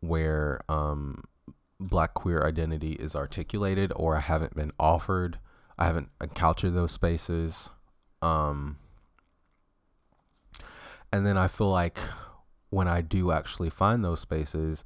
where 0.00 0.60
um 0.70 1.24
black 1.80 2.14
queer 2.14 2.46
identity 2.46 2.92
is 2.92 3.16
articulated 3.16 3.92
or 3.96 4.16
I 4.16 4.20
haven't 4.20 4.54
been 4.54 4.72
offered 4.78 5.38
I 5.78 5.86
haven't 5.86 6.10
encountered 6.20 6.74
those 6.74 6.92
spaces 6.92 7.70
um 8.22 8.78
and 11.14 11.24
then 11.24 11.38
I 11.38 11.46
feel 11.46 11.70
like 11.70 11.98
when 12.70 12.88
I 12.88 13.00
do 13.00 13.30
actually 13.30 13.70
find 13.70 14.04
those 14.04 14.18
spaces, 14.18 14.82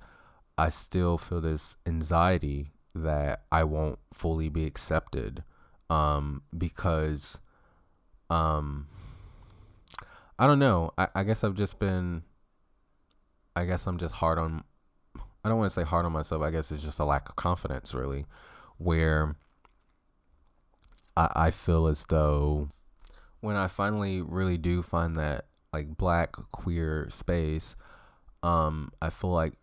I 0.59 0.69
still 0.69 1.17
feel 1.17 1.41
this 1.41 1.77
anxiety 1.87 2.73
that 2.95 3.45
I 3.51 3.65
won't 3.65 3.99
fully 4.13 4.51
be 4.51 4.67
accepted 4.67 5.43
um, 5.89 6.43
because 6.57 7.39
um, 8.29 8.89
I 10.39 10.47
don't 10.47 10.59
know. 10.59 10.91
I, 10.99 11.09
I 11.15 11.25
guess 11.25 11.43
I've 11.43 11.55
just 11.55 11.79
been, 11.79 12.25
I 13.57 13.65
guess 13.65 13.87
I'm 13.87 13.97
just 13.97 14.17
hard 14.17 14.39
on, 14.39 14.65
I 15.49 15.51
don't 15.51 15.61
want 15.61 15.73
to 15.73 15.81
say 15.81 15.85
hard 15.85 16.05
on 16.05 16.13
myself. 16.13 16.43
I 16.43 16.51
guess 16.51 16.71
it's 16.71 16.83
just 16.83 16.99
a 16.99 17.07
lack 17.07 17.31
of 17.31 17.37
confidence, 17.37 17.95
really, 17.95 18.27
where 18.77 19.35
I, 21.17 21.31
I 21.35 21.51
feel 21.51 21.87
as 21.87 22.05
though 22.11 22.69
when 23.41 23.57
I 23.57 23.67
finally 23.67 24.21
really 24.21 24.59
do 24.59 24.83
find 24.83 25.17
that 25.17 25.47
like 25.73 25.97
black 25.97 26.33
queer 26.53 27.07
space, 27.09 27.77
um, 28.43 28.93
I 29.01 29.09
feel 29.09 29.31
like 29.31 29.55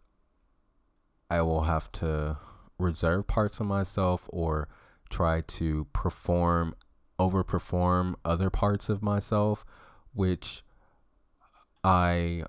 I 1.29 1.43
will 1.43 1.65
have 1.65 1.91
to 1.93 2.37
reserve 2.79 3.27
parts 3.27 3.59
of 3.59 3.67
myself 3.67 4.27
or 4.33 4.67
try 5.11 5.41
to 5.41 5.85
perform 5.93 6.73
overperform 7.19 8.15
other 8.25 8.49
parts 8.49 8.89
of 8.89 9.03
myself, 9.03 9.63
which 10.15 10.63
I 11.83 12.41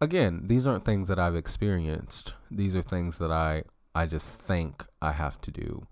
again, 0.00 0.42
these 0.44 0.66
aren't 0.66 0.84
things 0.84 1.08
that 1.08 1.18
I've 1.18 1.36
experienced. 1.36 2.34
These 2.50 2.74
are 2.74 2.82
things 2.82 3.18
that 3.18 3.30
I 3.30 3.64
I 3.94 4.06
just 4.06 4.40
think 4.40 4.86
I 5.02 5.12
have 5.12 5.40
to 5.42 5.50
do. 5.50 5.86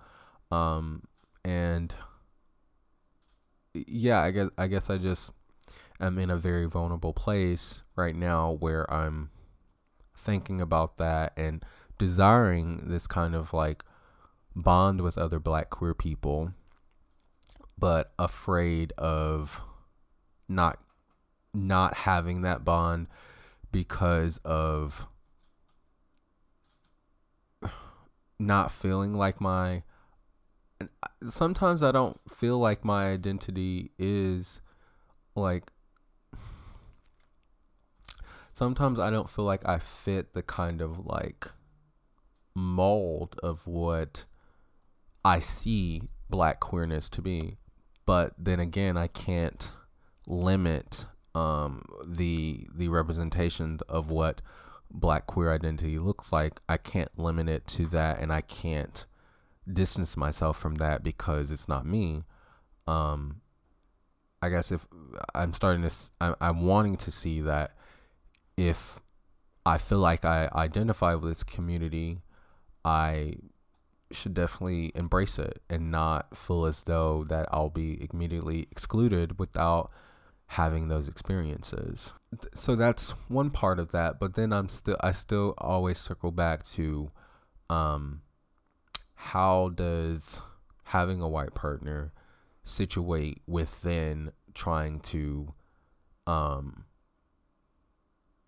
Um 0.50 1.02
and 1.44 1.94
yeah, 3.74 4.20
I 4.20 4.30
guess 4.30 4.48
I 4.56 4.66
guess 4.66 4.90
I 4.90 4.98
just 4.98 5.32
am 6.00 6.18
in 6.18 6.30
a 6.30 6.36
very 6.36 6.66
vulnerable 6.66 7.12
place 7.12 7.82
right 7.94 8.14
now 8.14 8.52
where 8.52 8.90
I'm 8.92 9.30
thinking 10.16 10.60
about 10.60 10.96
that 10.98 11.32
and 11.36 11.64
desiring 11.98 12.88
this 12.88 13.06
kind 13.06 13.34
of 13.34 13.52
like 13.52 13.84
bond 14.54 15.00
with 15.02 15.18
other 15.18 15.38
black 15.38 15.70
queer 15.70 15.94
people, 15.94 16.52
but 17.78 18.12
afraid 18.18 18.92
of 18.98 19.62
not 20.48 20.78
not 21.52 21.94
having 21.98 22.42
that 22.42 22.64
bond 22.64 23.06
because 23.76 24.38
of 24.42 25.06
not 28.38 28.70
feeling 28.70 29.12
like 29.12 29.38
my 29.38 29.82
sometimes 31.28 31.82
I 31.82 31.92
don't 31.92 32.18
feel 32.26 32.58
like 32.58 32.86
my 32.86 33.08
identity 33.08 33.90
is 33.98 34.62
like 35.34 35.70
sometimes 38.54 38.98
I 38.98 39.10
don't 39.10 39.28
feel 39.28 39.44
like 39.44 39.68
I 39.68 39.78
fit 39.78 40.32
the 40.32 40.42
kind 40.42 40.80
of 40.80 41.04
like 41.04 41.46
mold 42.54 43.38
of 43.42 43.66
what 43.66 44.24
I 45.22 45.38
see 45.38 46.08
black 46.30 46.60
queerness 46.60 47.10
to 47.10 47.20
be. 47.20 47.58
But 48.06 48.32
then 48.38 48.58
again, 48.58 48.96
I 48.96 49.08
can't 49.08 49.70
limit 50.26 51.08
um, 51.36 51.84
the 52.02 52.66
the 52.74 52.88
representation 52.88 53.78
of 53.90 54.10
what 54.10 54.40
black 54.90 55.26
queer 55.26 55.52
identity 55.52 55.98
looks 55.98 56.32
like. 56.32 56.60
I 56.66 56.78
can't 56.78 57.16
limit 57.18 57.48
it 57.48 57.66
to 57.68 57.86
that, 57.88 58.20
and 58.20 58.32
I 58.32 58.40
can't 58.40 59.04
distance 59.70 60.16
myself 60.16 60.58
from 60.58 60.76
that 60.76 61.02
because 61.02 61.52
it's 61.52 61.68
not 61.68 61.84
me. 61.84 62.22
Um, 62.86 63.42
I 64.40 64.48
guess 64.48 64.72
if 64.72 64.86
I'm 65.34 65.52
starting 65.52 65.86
to, 65.86 65.94
I'm, 66.20 66.34
I'm 66.40 66.60
wanting 66.62 66.96
to 66.98 67.12
see 67.12 67.42
that 67.42 67.76
if 68.56 69.00
I 69.66 69.76
feel 69.76 69.98
like 69.98 70.24
I 70.24 70.48
identify 70.54 71.14
with 71.14 71.30
this 71.30 71.44
community, 71.44 72.22
I 72.82 73.34
should 74.10 74.32
definitely 74.32 74.92
embrace 74.94 75.38
it 75.38 75.60
and 75.68 75.90
not 75.90 76.34
feel 76.34 76.64
as 76.64 76.84
though 76.84 77.24
that 77.24 77.46
I'll 77.50 77.68
be 77.68 78.08
immediately 78.10 78.68
excluded 78.70 79.38
without 79.38 79.90
having 80.46 80.88
those 80.88 81.08
experiences. 81.08 82.14
So 82.54 82.76
that's 82.76 83.10
one 83.28 83.50
part 83.50 83.78
of 83.78 83.92
that, 83.92 84.20
but 84.20 84.34
then 84.34 84.52
I'm 84.52 84.68
still 84.68 84.96
I 85.00 85.10
still 85.10 85.54
always 85.58 85.98
circle 85.98 86.30
back 86.30 86.64
to 86.68 87.10
um 87.68 88.22
how 89.14 89.70
does 89.70 90.40
having 90.84 91.20
a 91.20 91.28
white 91.28 91.54
partner 91.54 92.12
situate 92.62 93.42
within 93.46 94.30
trying 94.54 95.00
to 95.00 95.52
um 96.26 96.84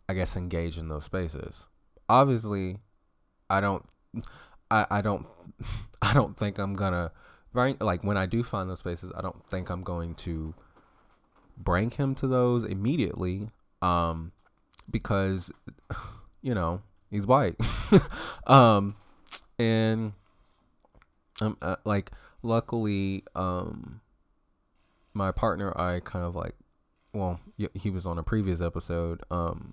I 0.08 0.14
guess 0.14 0.36
engage 0.36 0.78
in 0.78 0.88
those 0.88 1.04
spaces. 1.04 1.66
Obviously, 2.08 2.78
I 3.50 3.60
don't 3.60 3.84
I, 4.70 4.86
I 4.90 5.00
don't 5.00 5.26
I 6.02 6.14
don't 6.14 6.36
think 6.36 6.58
I'm 6.58 6.74
gonna 6.74 7.10
right 7.52 7.80
like 7.80 8.04
when 8.04 8.16
I 8.16 8.26
do 8.26 8.44
find 8.44 8.70
those 8.70 8.80
spaces, 8.80 9.12
I 9.16 9.20
don't 9.20 9.44
think 9.50 9.68
I'm 9.68 9.82
going 9.82 10.14
to 10.16 10.54
bring 11.58 11.90
him 11.90 12.14
to 12.16 12.26
those 12.26 12.64
immediately 12.64 13.50
um 13.82 14.32
because 14.90 15.52
you 16.42 16.54
know, 16.54 16.80
he's 17.10 17.26
white. 17.26 17.56
um 18.46 18.96
and 19.58 20.12
um 21.42 21.56
uh, 21.60 21.76
like 21.84 22.12
luckily 22.42 23.24
um 23.34 24.00
my 25.14 25.32
partner 25.32 25.76
I 25.78 26.00
kind 26.00 26.24
of 26.24 26.34
like 26.34 26.54
well 27.12 27.40
he 27.74 27.90
was 27.90 28.06
on 28.06 28.18
a 28.18 28.22
previous 28.22 28.60
episode 28.60 29.20
um 29.30 29.72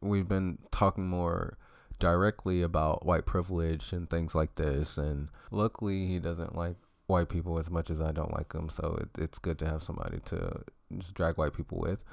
we've 0.00 0.28
been 0.28 0.58
talking 0.70 1.08
more 1.08 1.58
directly 1.98 2.62
about 2.62 3.06
white 3.06 3.26
privilege 3.26 3.92
and 3.92 4.08
things 4.08 4.34
like 4.34 4.54
this. 4.56 4.98
And 4.98 5.28
luckily, 5.50 6.06
he 6.06 6.18
doesn't 6.18 6.56
like 6.56 6.76
white 7.06 7.28
people 7.28 7.58
as 7.58 7.70
much 7.70 7.90
as 7.90 8.00
I 8.00 8.12
don't 8.12 8.32
like 8.32 8.52
them. 8.52 8.68
So 8.68 8.98
it, 9.00 9.20
it's 9.20 9.38
good 9.38 9.58
to 9.60 9.66
have 9.66 9.82
somebody 9.82 10.18
to 10.26 10.62
just 10.98 11.14
drag 11.14 11.36
white 11.36 11.52
people 11.54 11.78
with. 11.78 12.04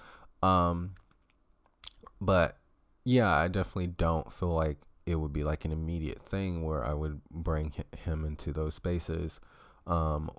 Um, 0.42 0.96
but 2.22 2.58
yeah, 3.06 3.32
I 3.32 3.48
definitely 3.48 3.88
don't 3.88 4.32
feel 4.32 4.54
like 4.54 4.78
it 5.06 5.16
would 5.16 5.34
be 5.34 5.44
like 5.44 5.66
an 5.66 5.72
immediate 5.72 6.22
thing 6.22 6.64
where 6.64 6.86
I 6.86 6.94
would 6.94 7.22
bring 7.30 7.74
him 7.98 8.24
into 8.26 8.54
those 8.54 8.76
spaces 8.76 9.40
um, 9.86 10.30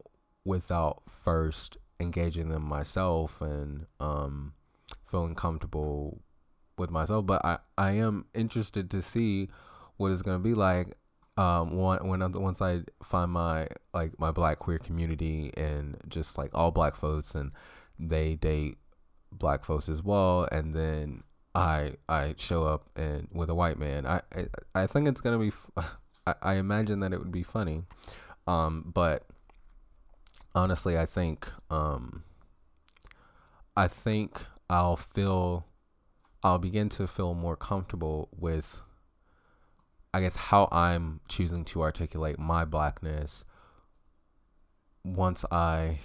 without 0.45 1.03
first 1.09 1.77
engaging 2.01 2.49
them 2.49 2.63
myself 2.67 3.41
and 3.43 3.87
um, 4.01 4.55
feeling 5.05 5.35
comfortable 5.35 6.21
with 6.79 6.91
myself, 6.91 7.27
but 7.27 7.45
I, 7.45 7.59
I 7.79 7.93
am 7.93 8.27
interested 8.35 8.91
to 8.91 9.03
see 9.03 9.49
what 9.97 10.11
it's 10.11 10.23
going 10.23 10.39
to 10.39 10.43
be 10.43 10.55
like. 10.55 10.97
um 11.37 11.77
one 11.77 12.07
when 12.09 12.21
once 12.33 12.63
I 12.63 12.83
find 13.03 13.31
my 13.33 13.67
like 13.93 14.19
my 14.19 14.31
black 14.31 14.59
queer 14.61 14.79
community 14.79 15.53
and 15.57 15.97
just 16.09 16.39
like 16.39 16.51
all 16.55 16.71
black 16.71 16.95
folks 16.95 17.35
and 17.35 17.51
they 17.99 18.35
date 18.37 18.79
black 19.33 19.65
folks 19.65 19.89
as 19.89 20.03
well 20.03 20.49
and 20.53 20.73
then 20.73 21.23
I 21.55 21.95
I 22.09 22.35
show 22.37 22.65
up 22.65 22.89
and 22.97 23.29
with 23.33 23.49
a 23.49 23.55
white 23.55 23.79
man. 23.79 24.07
I 24.07 24.23
I, 24.35 24.47
I 24.75 24.87
think 24.87 25.09
it's 25.09 25.21
gonna 25.21 25.39
be 25.39 25.53
I, 26.27 26.35
I 26.43 26.55
imagine 26.55 27.01
that 27.01 27.13
it 27.13 27.19
would 27.19 27.33
be 27.33 27.43
funny 27.43 27.83
um 28.47 28.91
but 28.95 29.25
honestly 30.55 30.99
I 30.99 31.07
think 31.07 31.51
um 31.71 32.25
I 33.77 33.89
think 33.89 34.45
I'll 34.71 34.97
feel 34.97 35.67
I'll 36.43 36.59
begin 36.59 36.89
to 36.91 37.07
feel 37.07 37.35
more 37.35 37.57
comfortable 37.57 38.29
with 38.37 38.83
I 40.13 40.21
guess 40.21 40.37
how 40.37 40.69
I'm 40.71 41.21
choosing 41.29 41.65
to 41.67 41.83
articulate 41.83 42.39
my 42.39 42.65
blackness 42.65 43.45
once 45.05 45.45
I 45.51 45.99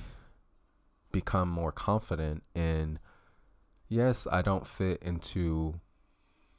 become 1.12 1.50
more 1.50 1.72
confident 1.72 2.44
in 2.56 3.00
yes, 3.88 4.28
I 4.32 4.42
don't 4.42 4.68
fit 4.68 5.02
into 5.02 5.80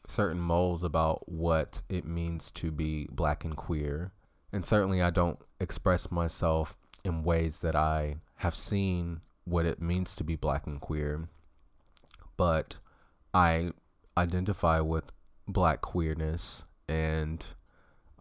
certain 0.06 0.40
molds 0.40 0.82
about 0.82 1.28
what 1.28 1.82
it 1.88 2.04
means 2.04 2.50
to 2.50 2.70
be 2.70 3.06
black 3.10 3.44
and 3.44 3.56
queer. 3.56 4.12
And 4.52 4.64
certainly 4.64 5.00
I 5.00 5.10
don't 5.10 5.38
express 5.60 6.10
myself 6.10 6.76
in 7.04 7.22
ways 7.22 7.60
that 7.60 7.76
I 7.76 8.16
have 8.36 8.54
seen 8.54 9.20
what 9.44 9.66
it 9.66 9.80
means 9.80 10.16
to 10.16 10.24
be 10.24 10.36
black 10.36 10.66
and 10.66 10.80
queer. 10.80 11.28
But 12.36 12.78
I 13.32 13.70
identify 14.16 14.80
with 14.80 15.04
black 15.46 15.80
queerness 15.80 16.64
and 16.88 17.44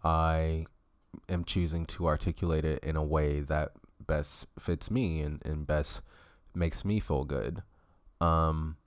I 0.03 0.67
am 1.27 1.43
choosing 1.43 1.85
to 1.87 2.07
articulate 2.07 2.65
it 2.65 2.83
in 2.83 2.95
a 2.95 3.03
way 3.03 3.41
that 3.41 3.71
best 4.05 4.47
fits 4.59 4.91
me 4.91 5.21
and, 5.21 5.41
and 5.45 5.65
best 5.65 6.01
makes 6.53 6.83
me 6.83 6.99
feel 6.99 7.23
good. 7.23 7.61
Um, 8.21 8.77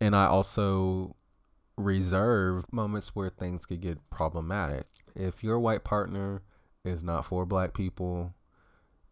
and 0.00 0.14
I 0.14 0.26
also 0.26 1.16
reserve 1.76 2.64
moments 2.72 3.14
where 3.14 3.30
things 3.30 3.66
could 3.66 3.80
get 3.80 3.98
problematic. 4.10 4.86
If 5.14 5.42
your 5.42 5.58
white 5.58 5.84
partner 5.84 6.42
is 6.84 7.02
not 7.02 7.24
for 7.24 7.46
black 7.46 7.74
people, 7.74 8.34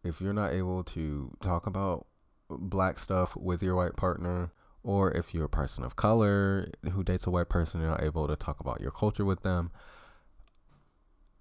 if 0.05 0.21
you're 0.21 0.33
not 0.33 0.53
able 0.53 0.85
to 0.85 1.33
talk 1.41 1.67
about 1.67 2.07
black 2.49 2.99
stuff 2.99 3.37
with 3.37 3.63
your 3.63 3.77
white 3.77 3.97
partner, 3.97 4.53
or 4.83 5.13
if 5.13 5.33
you're 5.33 5.45
a 5.45 5.49
person 5.49 5.85
of 5.85 5.97
color 5.97 6.69
who 6.93 7.05
dates 7.05 7.27
a 7.27 7.31
white 7.31 7.49
person 7.49 7.81
and 7.81 7.89
are 7.89 7.93
not 7.93 8.03
able 8.03 8.27
to 8.27 8.37
talk 8.37 8.61
about 8.61 8.81
your 8.81 8.91
culture 8.91 9.25
with 9.25 9.43
them, 9.43 9.71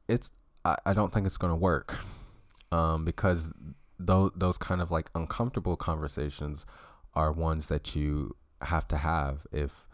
it's 0.08 0.32
I, 0.64 0.78
I 0.86 0.94
don't 0.94 1.14
think 1.14 1.26
it's 1.26 1.38
gonna 1.38 1.56
work. 1.56 2.00
Um, 2.72 3.04
because 3.04 3.52
those 4.06 4.32
those 4.36 4.58
kind 4.58 4.82
of 4.82 4.92
like 4.92 5.10
uncomfortable 5.16 5.76
conversations 5.76 6.66
are 7.14 7.32
ones 7.32 7.68
that 7.68 7.96
you 7.96 8.36
have 8.62 8.88
to 8.88 8.98
have 8.98 9.46
if 9.52 9.88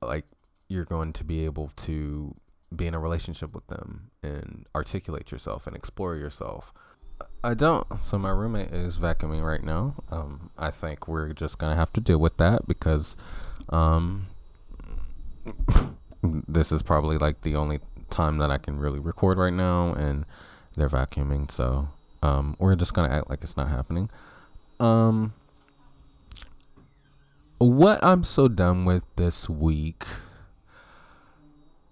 like 0.00 0.24
you're 0.68 0.84
going 0.84 1.12
to 1.12 1.24
be 1.24 1.44
able 1.44 1.68
to 1.76 2.34
be 2.74 2.86
in 2.86 2.94
a 2.94 2.98
relationship 2.98 3.54
with 3.54 3.66
them 3.66 4.10
and 4.22 4.66
articulate 4.74 5.30
yourself 5.30 5.66
and 5.66 5.76
explore 5.76 6.16
yourself 6.16 6.72
I 7.44 7.54
don't. 7.54 7.86
So 8.00 8.18
my 8.18 8.30
roommate 8.30 8.72
is 8.72 8.98
vacuuming 8.98 9.44
right 9.44 9.62
now. 9.62 9.94
Um, 10.10 10.50
I 10.56 10.70
think 10.70 11.08
we're 11.08 11.32
just 11.32 11.58
gonna 11.58 11.76
have 11.76 11.92
to 11.94 12.00
deal 12.00 12.18
with 12.18 12.36
that 12.36 12.66
because, 12.66 13.16
um, 13.68 14.26
this 16.22 16.70
is 16.70 16.82
probably 16.82 17.18
like 17.18 17.42
the 17.42 17.56
only 17.56 17.80
time 18.10 18.38
that 18.38 18.50
I 18.50 18.58
can 18.58 18.78
really 18.78 19.00
record 19.00 19.38
right 19.38 19.52
now, 19.52 19.92
and 19.92 20.24
they're 20.76 20.88
vacuuming. 20.88 21.50
So, 21.50 21.88
um, 22.22 22.56
we're 22.58 22.76
just 22.76 22.94
gonna 22.94 23.12
act 23.12 23.28
like 23.28 23.42
it's 23.42 23.56
not 23.56 23.68
happening. 23.68 24.10
Um, 24.80 25.34
what 27.58 28.02
I'm 28.02 28.24
so 28.24 28.48
done 28.48 28.84
with 28.84 29.04
this 29.16 29.48
week. 29.48 30.04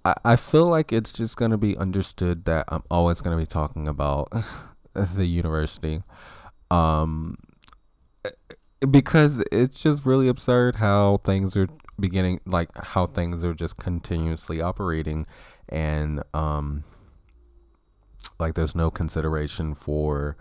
I, 0.04 0.14
I 0.24 0.36
feel 0.36 0.66
like 0.66 0.92
it's 0.92 1.12
just 1.12 1.36
gonna 1.36 1.58
be 1.58 1.76
understood 1.76 2.44
that 2.46 2.64
I'm 2.68 2.82
always 2.90 3.20
gonna 3.20 3.36
be 3.36 3.46
talking 3.46 3.86
about 3.86 4.32
the 4.94 5.26
university 5.26 6.02
um 6.70 7.36
because 8.90 9.42
it's 9.52 9.82
just 9.82 10.06
really 10.06 10.28
absurd 10.28 10.76
how 10.76 11.18
things 11.18 11.56
are 11.56 11.68
beginning 11.98 12.40
like 12.46 12.70
how 12.78 13.06
things 13.06 13.44
are 13.44 13.54
just 13.54 13.76
continuously 13.76 14.60
operating 14.60 15.26
and 15.68 16.22
um 16.32 16.84
like 18.38 18.54
there's 18.54 18.74
no 18.74 18.90
consideration 18.90 19.74
for 19.74 20.36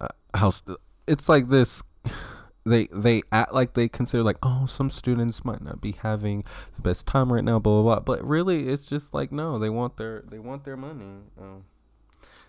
uh, 0.00 0.08
how 0.34 0.50
st- 0.50 0.78
it's 1.06 1.28
like 1.28 1.48
this 1.48 1.82
they 2.64 2.86
they 2.92 3.22
act 3.32 3.52
like 3.52 3.74
they 3.74 3.88
consider 3.88 4.22
like 4.22 4.38
oh 4.42 4.66
some 4.66 4.90
students 4.90 5.44
might 5.44 5.62
not 5.62 5.80
be 5.80 5.92
having 5.92 6.44
the 6.74 6.82
best 6.82 7.06
time 7.06 7.32
right 7.32 7.44
now 7.44 7.58
blah 7.58 7.80
blah 7.80 7.94
blah 7.96 8.00
but 8.00 8.24
really 8.26 8.68
it's 8.68 8.84
just 8.86 9.14
like 9.14 9.32
no 9.32 9.58
they 9.58 9.70
want 9.70 9.96
their 9.96 10.22
they 10.28 10.38
want 10.38 10.64
their 10.64 10.76
money 10.76 11.22
um, 11.40 11.64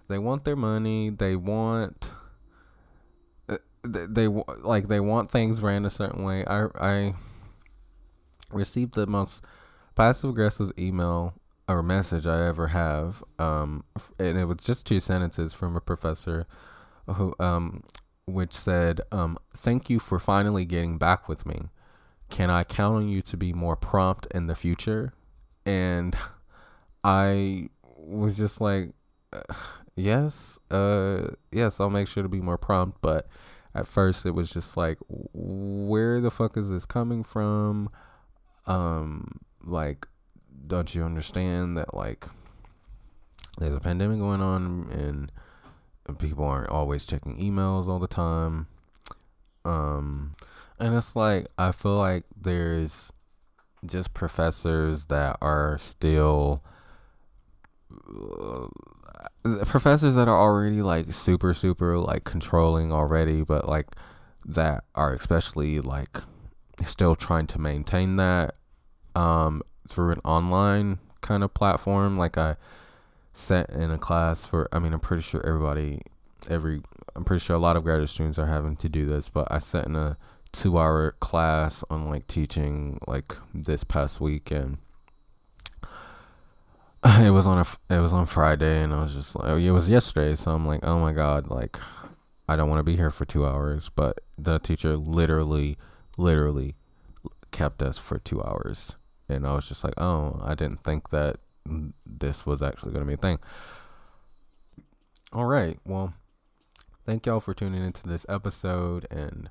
they 0.10 0.18
want 0.18 0.44
their 0.44 0.56
money. 0.56 1.12
They 1.12 1.36
want 1.36 2.14
uh, 3.48 3.58
they, 3.84 4.08
they 4.08 4.28
like 4.28 4.88
they 4.88 5.00
want 5.00 5.32
things 5.32 5.62
ran 5.62 5.86
a 5.86 5.90
certain 5.90 6.24
way. 6.24 6.44
I 6.46 6.66
I 6.80 7.14
received 8.52 8.96
the 8.96 9.06
most 9.06 9.46
passive 9.96 10.32
aggressive 10.32 10.72
email 10.78 11.36
or 11.70 11.84
message 11.84 12.28
I 12.28 12.46
ever 12.48 12.68
have, 12.68 13.24
um, 13.38 13.86
and 14.18 14.38
it 14.38 14.46
was 14.46 14.58
just 14.58 14.86
two 14.86 15.00
sentences 15.00 15.54
from 15.54 15.76
a 15.76 15.82
professor 15.82 16.48
who 17.08 17.34
um, 17.40 17.84
which 18.26 18.54
said, 18.54 19.02
um, 19.12 19.38
"Thank 19.56 19.90
you 19.90 20.00
for 20.00 20.20
finally 20.20 20.66
getting 20.66 20.98
back 20.98 21.30
with 21.30 21.46
me. 21.46 21.70
Can 22.30 22.50
I 22.50 22.64
count 22.64 22.96
on 22.96 23.10
you 23.10 23.22
to 23.24 23.38
be 23.38 23.54
more 23.54 23.76
prompt 23.76 24.28
in 24.32 24.48
the 24.48 24.56
future?" 24.56 25.14
And 25.66 26.16
I 27.04 27.70
was 27.84 28.38
just 28.38 28.60
like, 28.62 28.94
yes, 29.96 30.60
uh, 30.72 31.28
yes, 31.52 31.80
I'll 31.80 31.90
make 31.90 32.08
sure 32.08 32.24
to 32.24 32.30
be 32.30 32.42
more 32.42 32.58
prompt. 32.58 33.00
But 33.02 33.28
at 33.76 33.88
first, 33.88 34.26
it 34.26 34.32
was 34.32 34.50
just 34.50 34.78
like, 34.78 34.98
where 35.08 36.20
the 36.22 36.32
fuck 36.32 36.58
is 36.58 36.70
this 36.70 36.86
coming 36.86 37.24
from? 37.24 37.90
Um, 38.66 39.40
like, 39.64 40.08
don't 40.68 40.94
you 40.94 41.04
understand 41.04 41.78
that 41.78 41.94
like 41.94 42.26
there's 43.58 43.76
a 43.76 43.80
pandemic 43.80 44.20
going 44.20 44.42
on 44.42 44.90
and 44.92 45.32
people 46.20 46.46
aren't 46.46 46.70
always 46.70 47.06
checking 47.06 47.38
emails 47.38 47.88
all 47.88 48.00
the 48.00 48.08
time. 48.08 48.68
Um, 49.66 50.36
and 50.80 50.96
it's 50.96 51.16
like 51.16 51.48
I 51.58 51.72
feel 51.72 51.98
like 51.98 52.24
there's 52.40 53.12
just 53.86 54.14
professors 54.14 55.06
that 55.06 55.38
are 55.42 55.78
still 55.78 56.64
uh, 57.92 58.68
professors 59.66 60.16
that 60.16 60.28
are 60.28 60.40
already 60.40 60.82
like 60.82 61.12
super 61.14 61.54
super 61.54 61.98
like 61.98 62.24
controlling 62.24 62.92
already 62.92 63.42
but 63.42 63.68
like 63.68 63.88
that 64.46 64.84
are 64.96 65.14
especially 65.14 65.80
like 65.80 66.20
still 66.86 67.16
trying 67.16 67.48
to 67.48 67.60
maintain 67.60 68.18
that 68.18 68.56
um 69.16 69.62
through 69.90 70.12
an 70.12 70.22
online 70.24 71.00
kind 71.22 71.44
of 71.44 71.54
platform. 71.54 72.18
Like 72.18 72.38
i 72.38 72.56
sat 73.32 73.70
in 73.70 73.90
a 73.90 73.98
class 73.98 74.46
for 74.46 74.68
i 74.74 74.80
mean 74.80 74.92
i'm 74.92 75.00
pretty 75.00 75.22
sure 75.22 75.46
everybody 75.46 76.02
every 76.50 76.82
i'm 77.16 77.24
pretty 77.24 77.40
sure 77.40 77.56
a 77.56 77.60
lot 77.60 77.78
of 77.78 77.84
graduate 77.84 78.10
students 78.10 78.38
are 78.38 78.48
having 78.48 78.76
to 78.76 78.90
do 78.90 79.06
this 79.06 79.30
but 79.30 79.48
i 79.50 79.58
sat 79.60 79.86
in 79.86 79.96
a 79.96 80.18
two 80.52 80.78
hour 80.78 81.12
class 81.20 81.84
on 81.90 82.10
like 82.10 82.28
teaching 82.28 83.00
like 83.08 83.34
this 83.54 83.84
past 83.84 84.20
week 84.20 84.52
and 84.52 84.78
it 87.20 87.32
was 87.32 87.48
on 87.48 87.60
a 87.60 87.94
it 87.94 88.00
was 88.00 88.12
on 88.12 88.26
Friday 88.26 88.82
and 88.82 88.94
I 88.94 89.02
was 89.02 89.14
just 89.14 89.36
like 89.36 89.46
oh, 89.48 89.58
it 89.58 89.72
was 89.72 89.90
yesterday 89.90 90.36
so 90.36 90.52
I'm 90.52 90.66
like 90.66 90.82
oh 90.84 91.00
my 91.00 91.14
god 91.14 91.50
like 91.50 91.80
I 92.48 92.56
don't 92.56 92.68
want 92.68 92.80
to 92.80 92.84
be 92.84 92.96
here 92.96 93.12
for 93.12 93.26
2 93.26 93.46
hours. 93.46 93.90
But 93.90 94.22
the 94.36 94.58
teacher 94.58 94.98
literally 94.98 95.78
literally 96.18 96.76
kept 97.52 97.82
us 97.82 98.00
for 98.00 98.18
2 98.18 98.42
hours 98.42 98.98
and 99.30 99.46
I 99.46 99.54
was 99.54 99.68
just 99.68 99.84
like 99.84 99.94
oh 99.98 100.40
I 100.44 100.56
didn't 100.56 100.84
think 100.84 101.10
that 101.10 101.38
this 102.06 102.46
was 102.46 102.62
actually 102.62 102.92
going 102.92 103.04
to 103.04 103.08
be 103.08 103.14
a 103.14 103.18
thing 103.18 103.40
all 105.32 105.46
right 105.46 105.78
well 105.86 106.14
thank 107.06 107.26
y'all 107.26 107.40
for 107.40 107.54
tuning 107.54 107.84
into 107.84 108.08
this 108.08 108.26
episode 108.28 109.06
and 109.12 109.50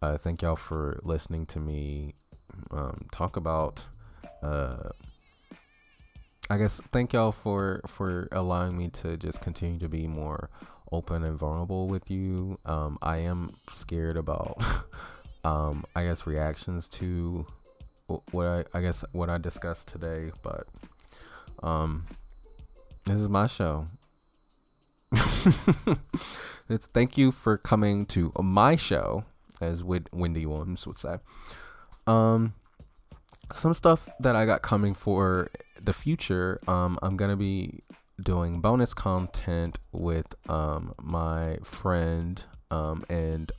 uh, 0.00 0.16
thank 0.16 0.42
y'all 0.42 0.56
for 0.56 1.00
listening 1.02 1.46
to 1.46 1.60
me 1.60 2.14
um, 2.70 3.06
talk 3.12 3.36
about 3.36 3.86
uh, 4.42 4.90
I 6.48 6.58
guess 6.58 6.80
thank 6.92 7.12
y'all 7.12 7.32
for 7.32 7.80
for 7.86 8.28
allowing 8.30 8.76
me 8.76 8.88
to 8.88 9.16
just 9.16 9.40
continue 9.40 9.80
to 9.80 9.88
be 9.88 10.06
more 10.06 10.50
open 10.92 11.24
and 11.24 11.38
vulnerable 11.38 11.88
with 11.88 12.10
you. 12.10 12.58
Um, 12.64 12.98
I 13.02 13.18
am 13.18 13.50
scared 13.70 14.16
about, 14.16 14.62
um, 15.44 15.84
I 15.94 16.04
guess 16.04 16.26
reactions 16.26 16.88
to 16.90 17.46
what 18.06 18.46
I 18.46 18.64
I 18.74 18.80
guess 18.80 19.04
what 19.12 19.30
I 19.30 19.38
discussed 19.38 19.88
today, 19.88 20.32
but 20.42 20.66
um, 21.62 22.06
This 23.04 23.20
is 23.20 23.28
my 23.28 23.46
show. 23.46 23.88
it's 26.68 26.86
thank 26.86 27.16
you 27.16 27.30
for 27.32 27.56
coming 27.56 28.04
to 28.06 28.32
my 28.40 28.76
show, 28.76 29.24
as 29.60 29.84
Wendy 29.84 30.44
Williams 30.46 30.86
would 30.86 30.98
say. 30.98 31.16
Um, 32.06 32.54
some 33.54 33.74
stuff 33.74 34.08
that 34.20 34.34
I 34.36 34.44
got 34.44 34.62
coming 34.62 34.94
for 34.94 35.48
the 35.80 35.92
future. 35.92 36.58
Um, 36.66 36.98
I'm 37.02 37.16
gonna 37.16 37.36
be 37.36 37.82
doing 38.20 38.60
bonus 38.60 38.94
content 38.94 39.78
with 39.92 40.34
um 40.48 40.94
my 41.02 41.58
friend 41.62 42.42
um 42.70 43.04
and 43.10 43.52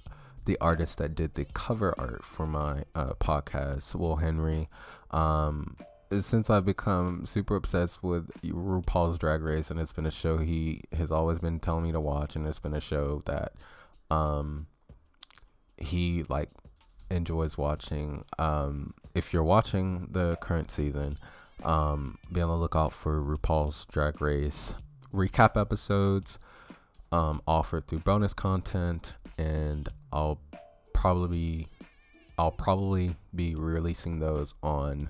the 0.48 0.58
artist 0.60 0.98
that 0.98 1.14
did 1.14 1.36
the 1.36 1.46
cover 1.54 1.94
art 2.00 2.24
for 2.24 2.48
my 2.48 2.84
uh, 2.96 3.14
podcast, 3.20 3.94
Will 3.94 4.16
Henry. 4.16 4.70
Um, 5.12 5.78
since 6.20 6.50
I've 6.50 6.66
become 6.66 7.26
super 7.26 7.56
obsessed 7.56 8.02
with 8.02 8.32
RuPaul's 8.42 9.20
Drag 9.20 9.42
Race, 9.44 9.70
and 9.70 9.80
it's 9.80 9.94
been 9.94 10.06
a 10.06 10.12
show 10.12 10.38
he 10.38 10.82
has 10.94 11.12
always 11.12 11.40
been 11.40 11.60
telling 11.60 11.84
me 11.84 11.92
to 11.92 12.00
watch, 12.00 12.36
and 12.36 12.48
it's 12.48 12.60
been 12.60 12.74
a 12.74 12.82
show 12.82 13.22
that 13.26 13.54
um, 14.10 14.68
he 15.78 16.24
like 16.30 16.50
enjoys 17.12 17.58
watching. 17.58 18.24
Um, 18.40 18.94
if 19.14 19.34
you're 19.34 19.44
watching 19.44 20.08
the 20.12 20.38
current 20.38 20.72
season, 20.72 21.20
um, 21.64 22.18
be 22.32 22.40
on 22.42 22.48
the 22.48 22.56
lookout 22.56 22.94
for 22.94 23.22
RuPaul's 23.22 23.86
Drag 23.86 24.22
Race 24.22 24.76
recap 25.14 25.60
episodes 25.60 26.40
um, 27.12 27.42
offered 27.48 27.88
through 27.88 28.00
bonus 28.00 28.34
content 28.34 29.16
and 29.38 29.90
I'll 30.12 30.40
probably 30.94 31.68
I'll 32.38 32.52
probably 32.52 33.16
be 33.34 33.56
releasing 33.56 34.20
those 34.20 34.54
on 34.62 35.10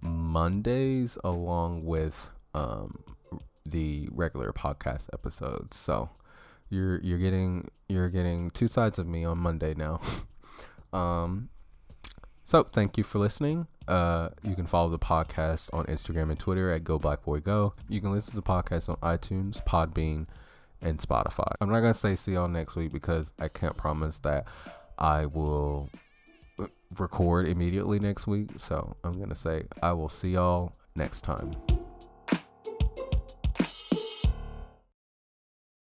Mondays 0.00 1.18
along 1.24 1.84
with 1.84 2.30
um, 2.54 3.02
the 3.64 4.08
regular 4.12 4.52
podcast 4.52 5.08
episodes. 5.12 5.76
So 5.76 6.10
you're 6.70 7.00
you're 7.00 7.18
getting 7.18 7.70
you're 7.88 8.08
getting 8.08 8.50
two 8.50 8.68
sides 8.68 8.98
of 8.98 9.06
me 9.06 9.24
on 9.24 9.38
Monday 9.38 9.74
now. 9.74 10.00
um, 10.92 11.48
so 12.44 12.62
thank 12.62 12.96
you 12.96 13.04
for 13.04 13.18
listening. 13.18 13.66
Uh, 13.86 14.30
you 14.42 14.54
can 14.54 14.66
follow 14.66 14.90
the 14.90 14.98
podcast 14.98 15.70
on 15.72 15.84
Instagram 15.86 16.30
and 16.30 16.38
Twitter 16.38 16.70
at 16.72 16.84
Go 16.84 16.98
Black 16.98 17.22
Boy 17.22 17.40
Go. 17.40 17.72
You 17.88 18.00
can 18.00 18.12
listen 18.12 18.30
to 18.32 18.36
the 18.36 18.42
podcast 18.42 18.88
on 18.88 18.96
iTunes, 18.96 19.64
Podbean, 19.64 20.26
and 20.80 20.98
Spotify. 20.98 21.52
I'm 21.60 21.70
not 21.70 21.80
gonna 21.80 21.94
say 21.94 22.16
see 22.16 22.32
y'all 22.32 22.48
next 22.48 22.76
week 22.76 22.92
because 22.92 23.32
I 23.38 23.48
can't 23.48 23.76
promise 23.76 24.20
that 24.20 24.46
I 24.98 25.26
will 25.26 25.90
record 26.98 27.46
immediately 27.46 27.98
next 27.98 28.26
week. 28.26 28.50
So 28.56 28.96
I'm 29.04 29.18
gonna 29.18 29.34
say 29.34 29.64
I 29.82 29.92
will 29.92 30.08
see 30.08 30.30
y'all 30.30 30.72
next 30.94 31.22
time. 31.22 31.54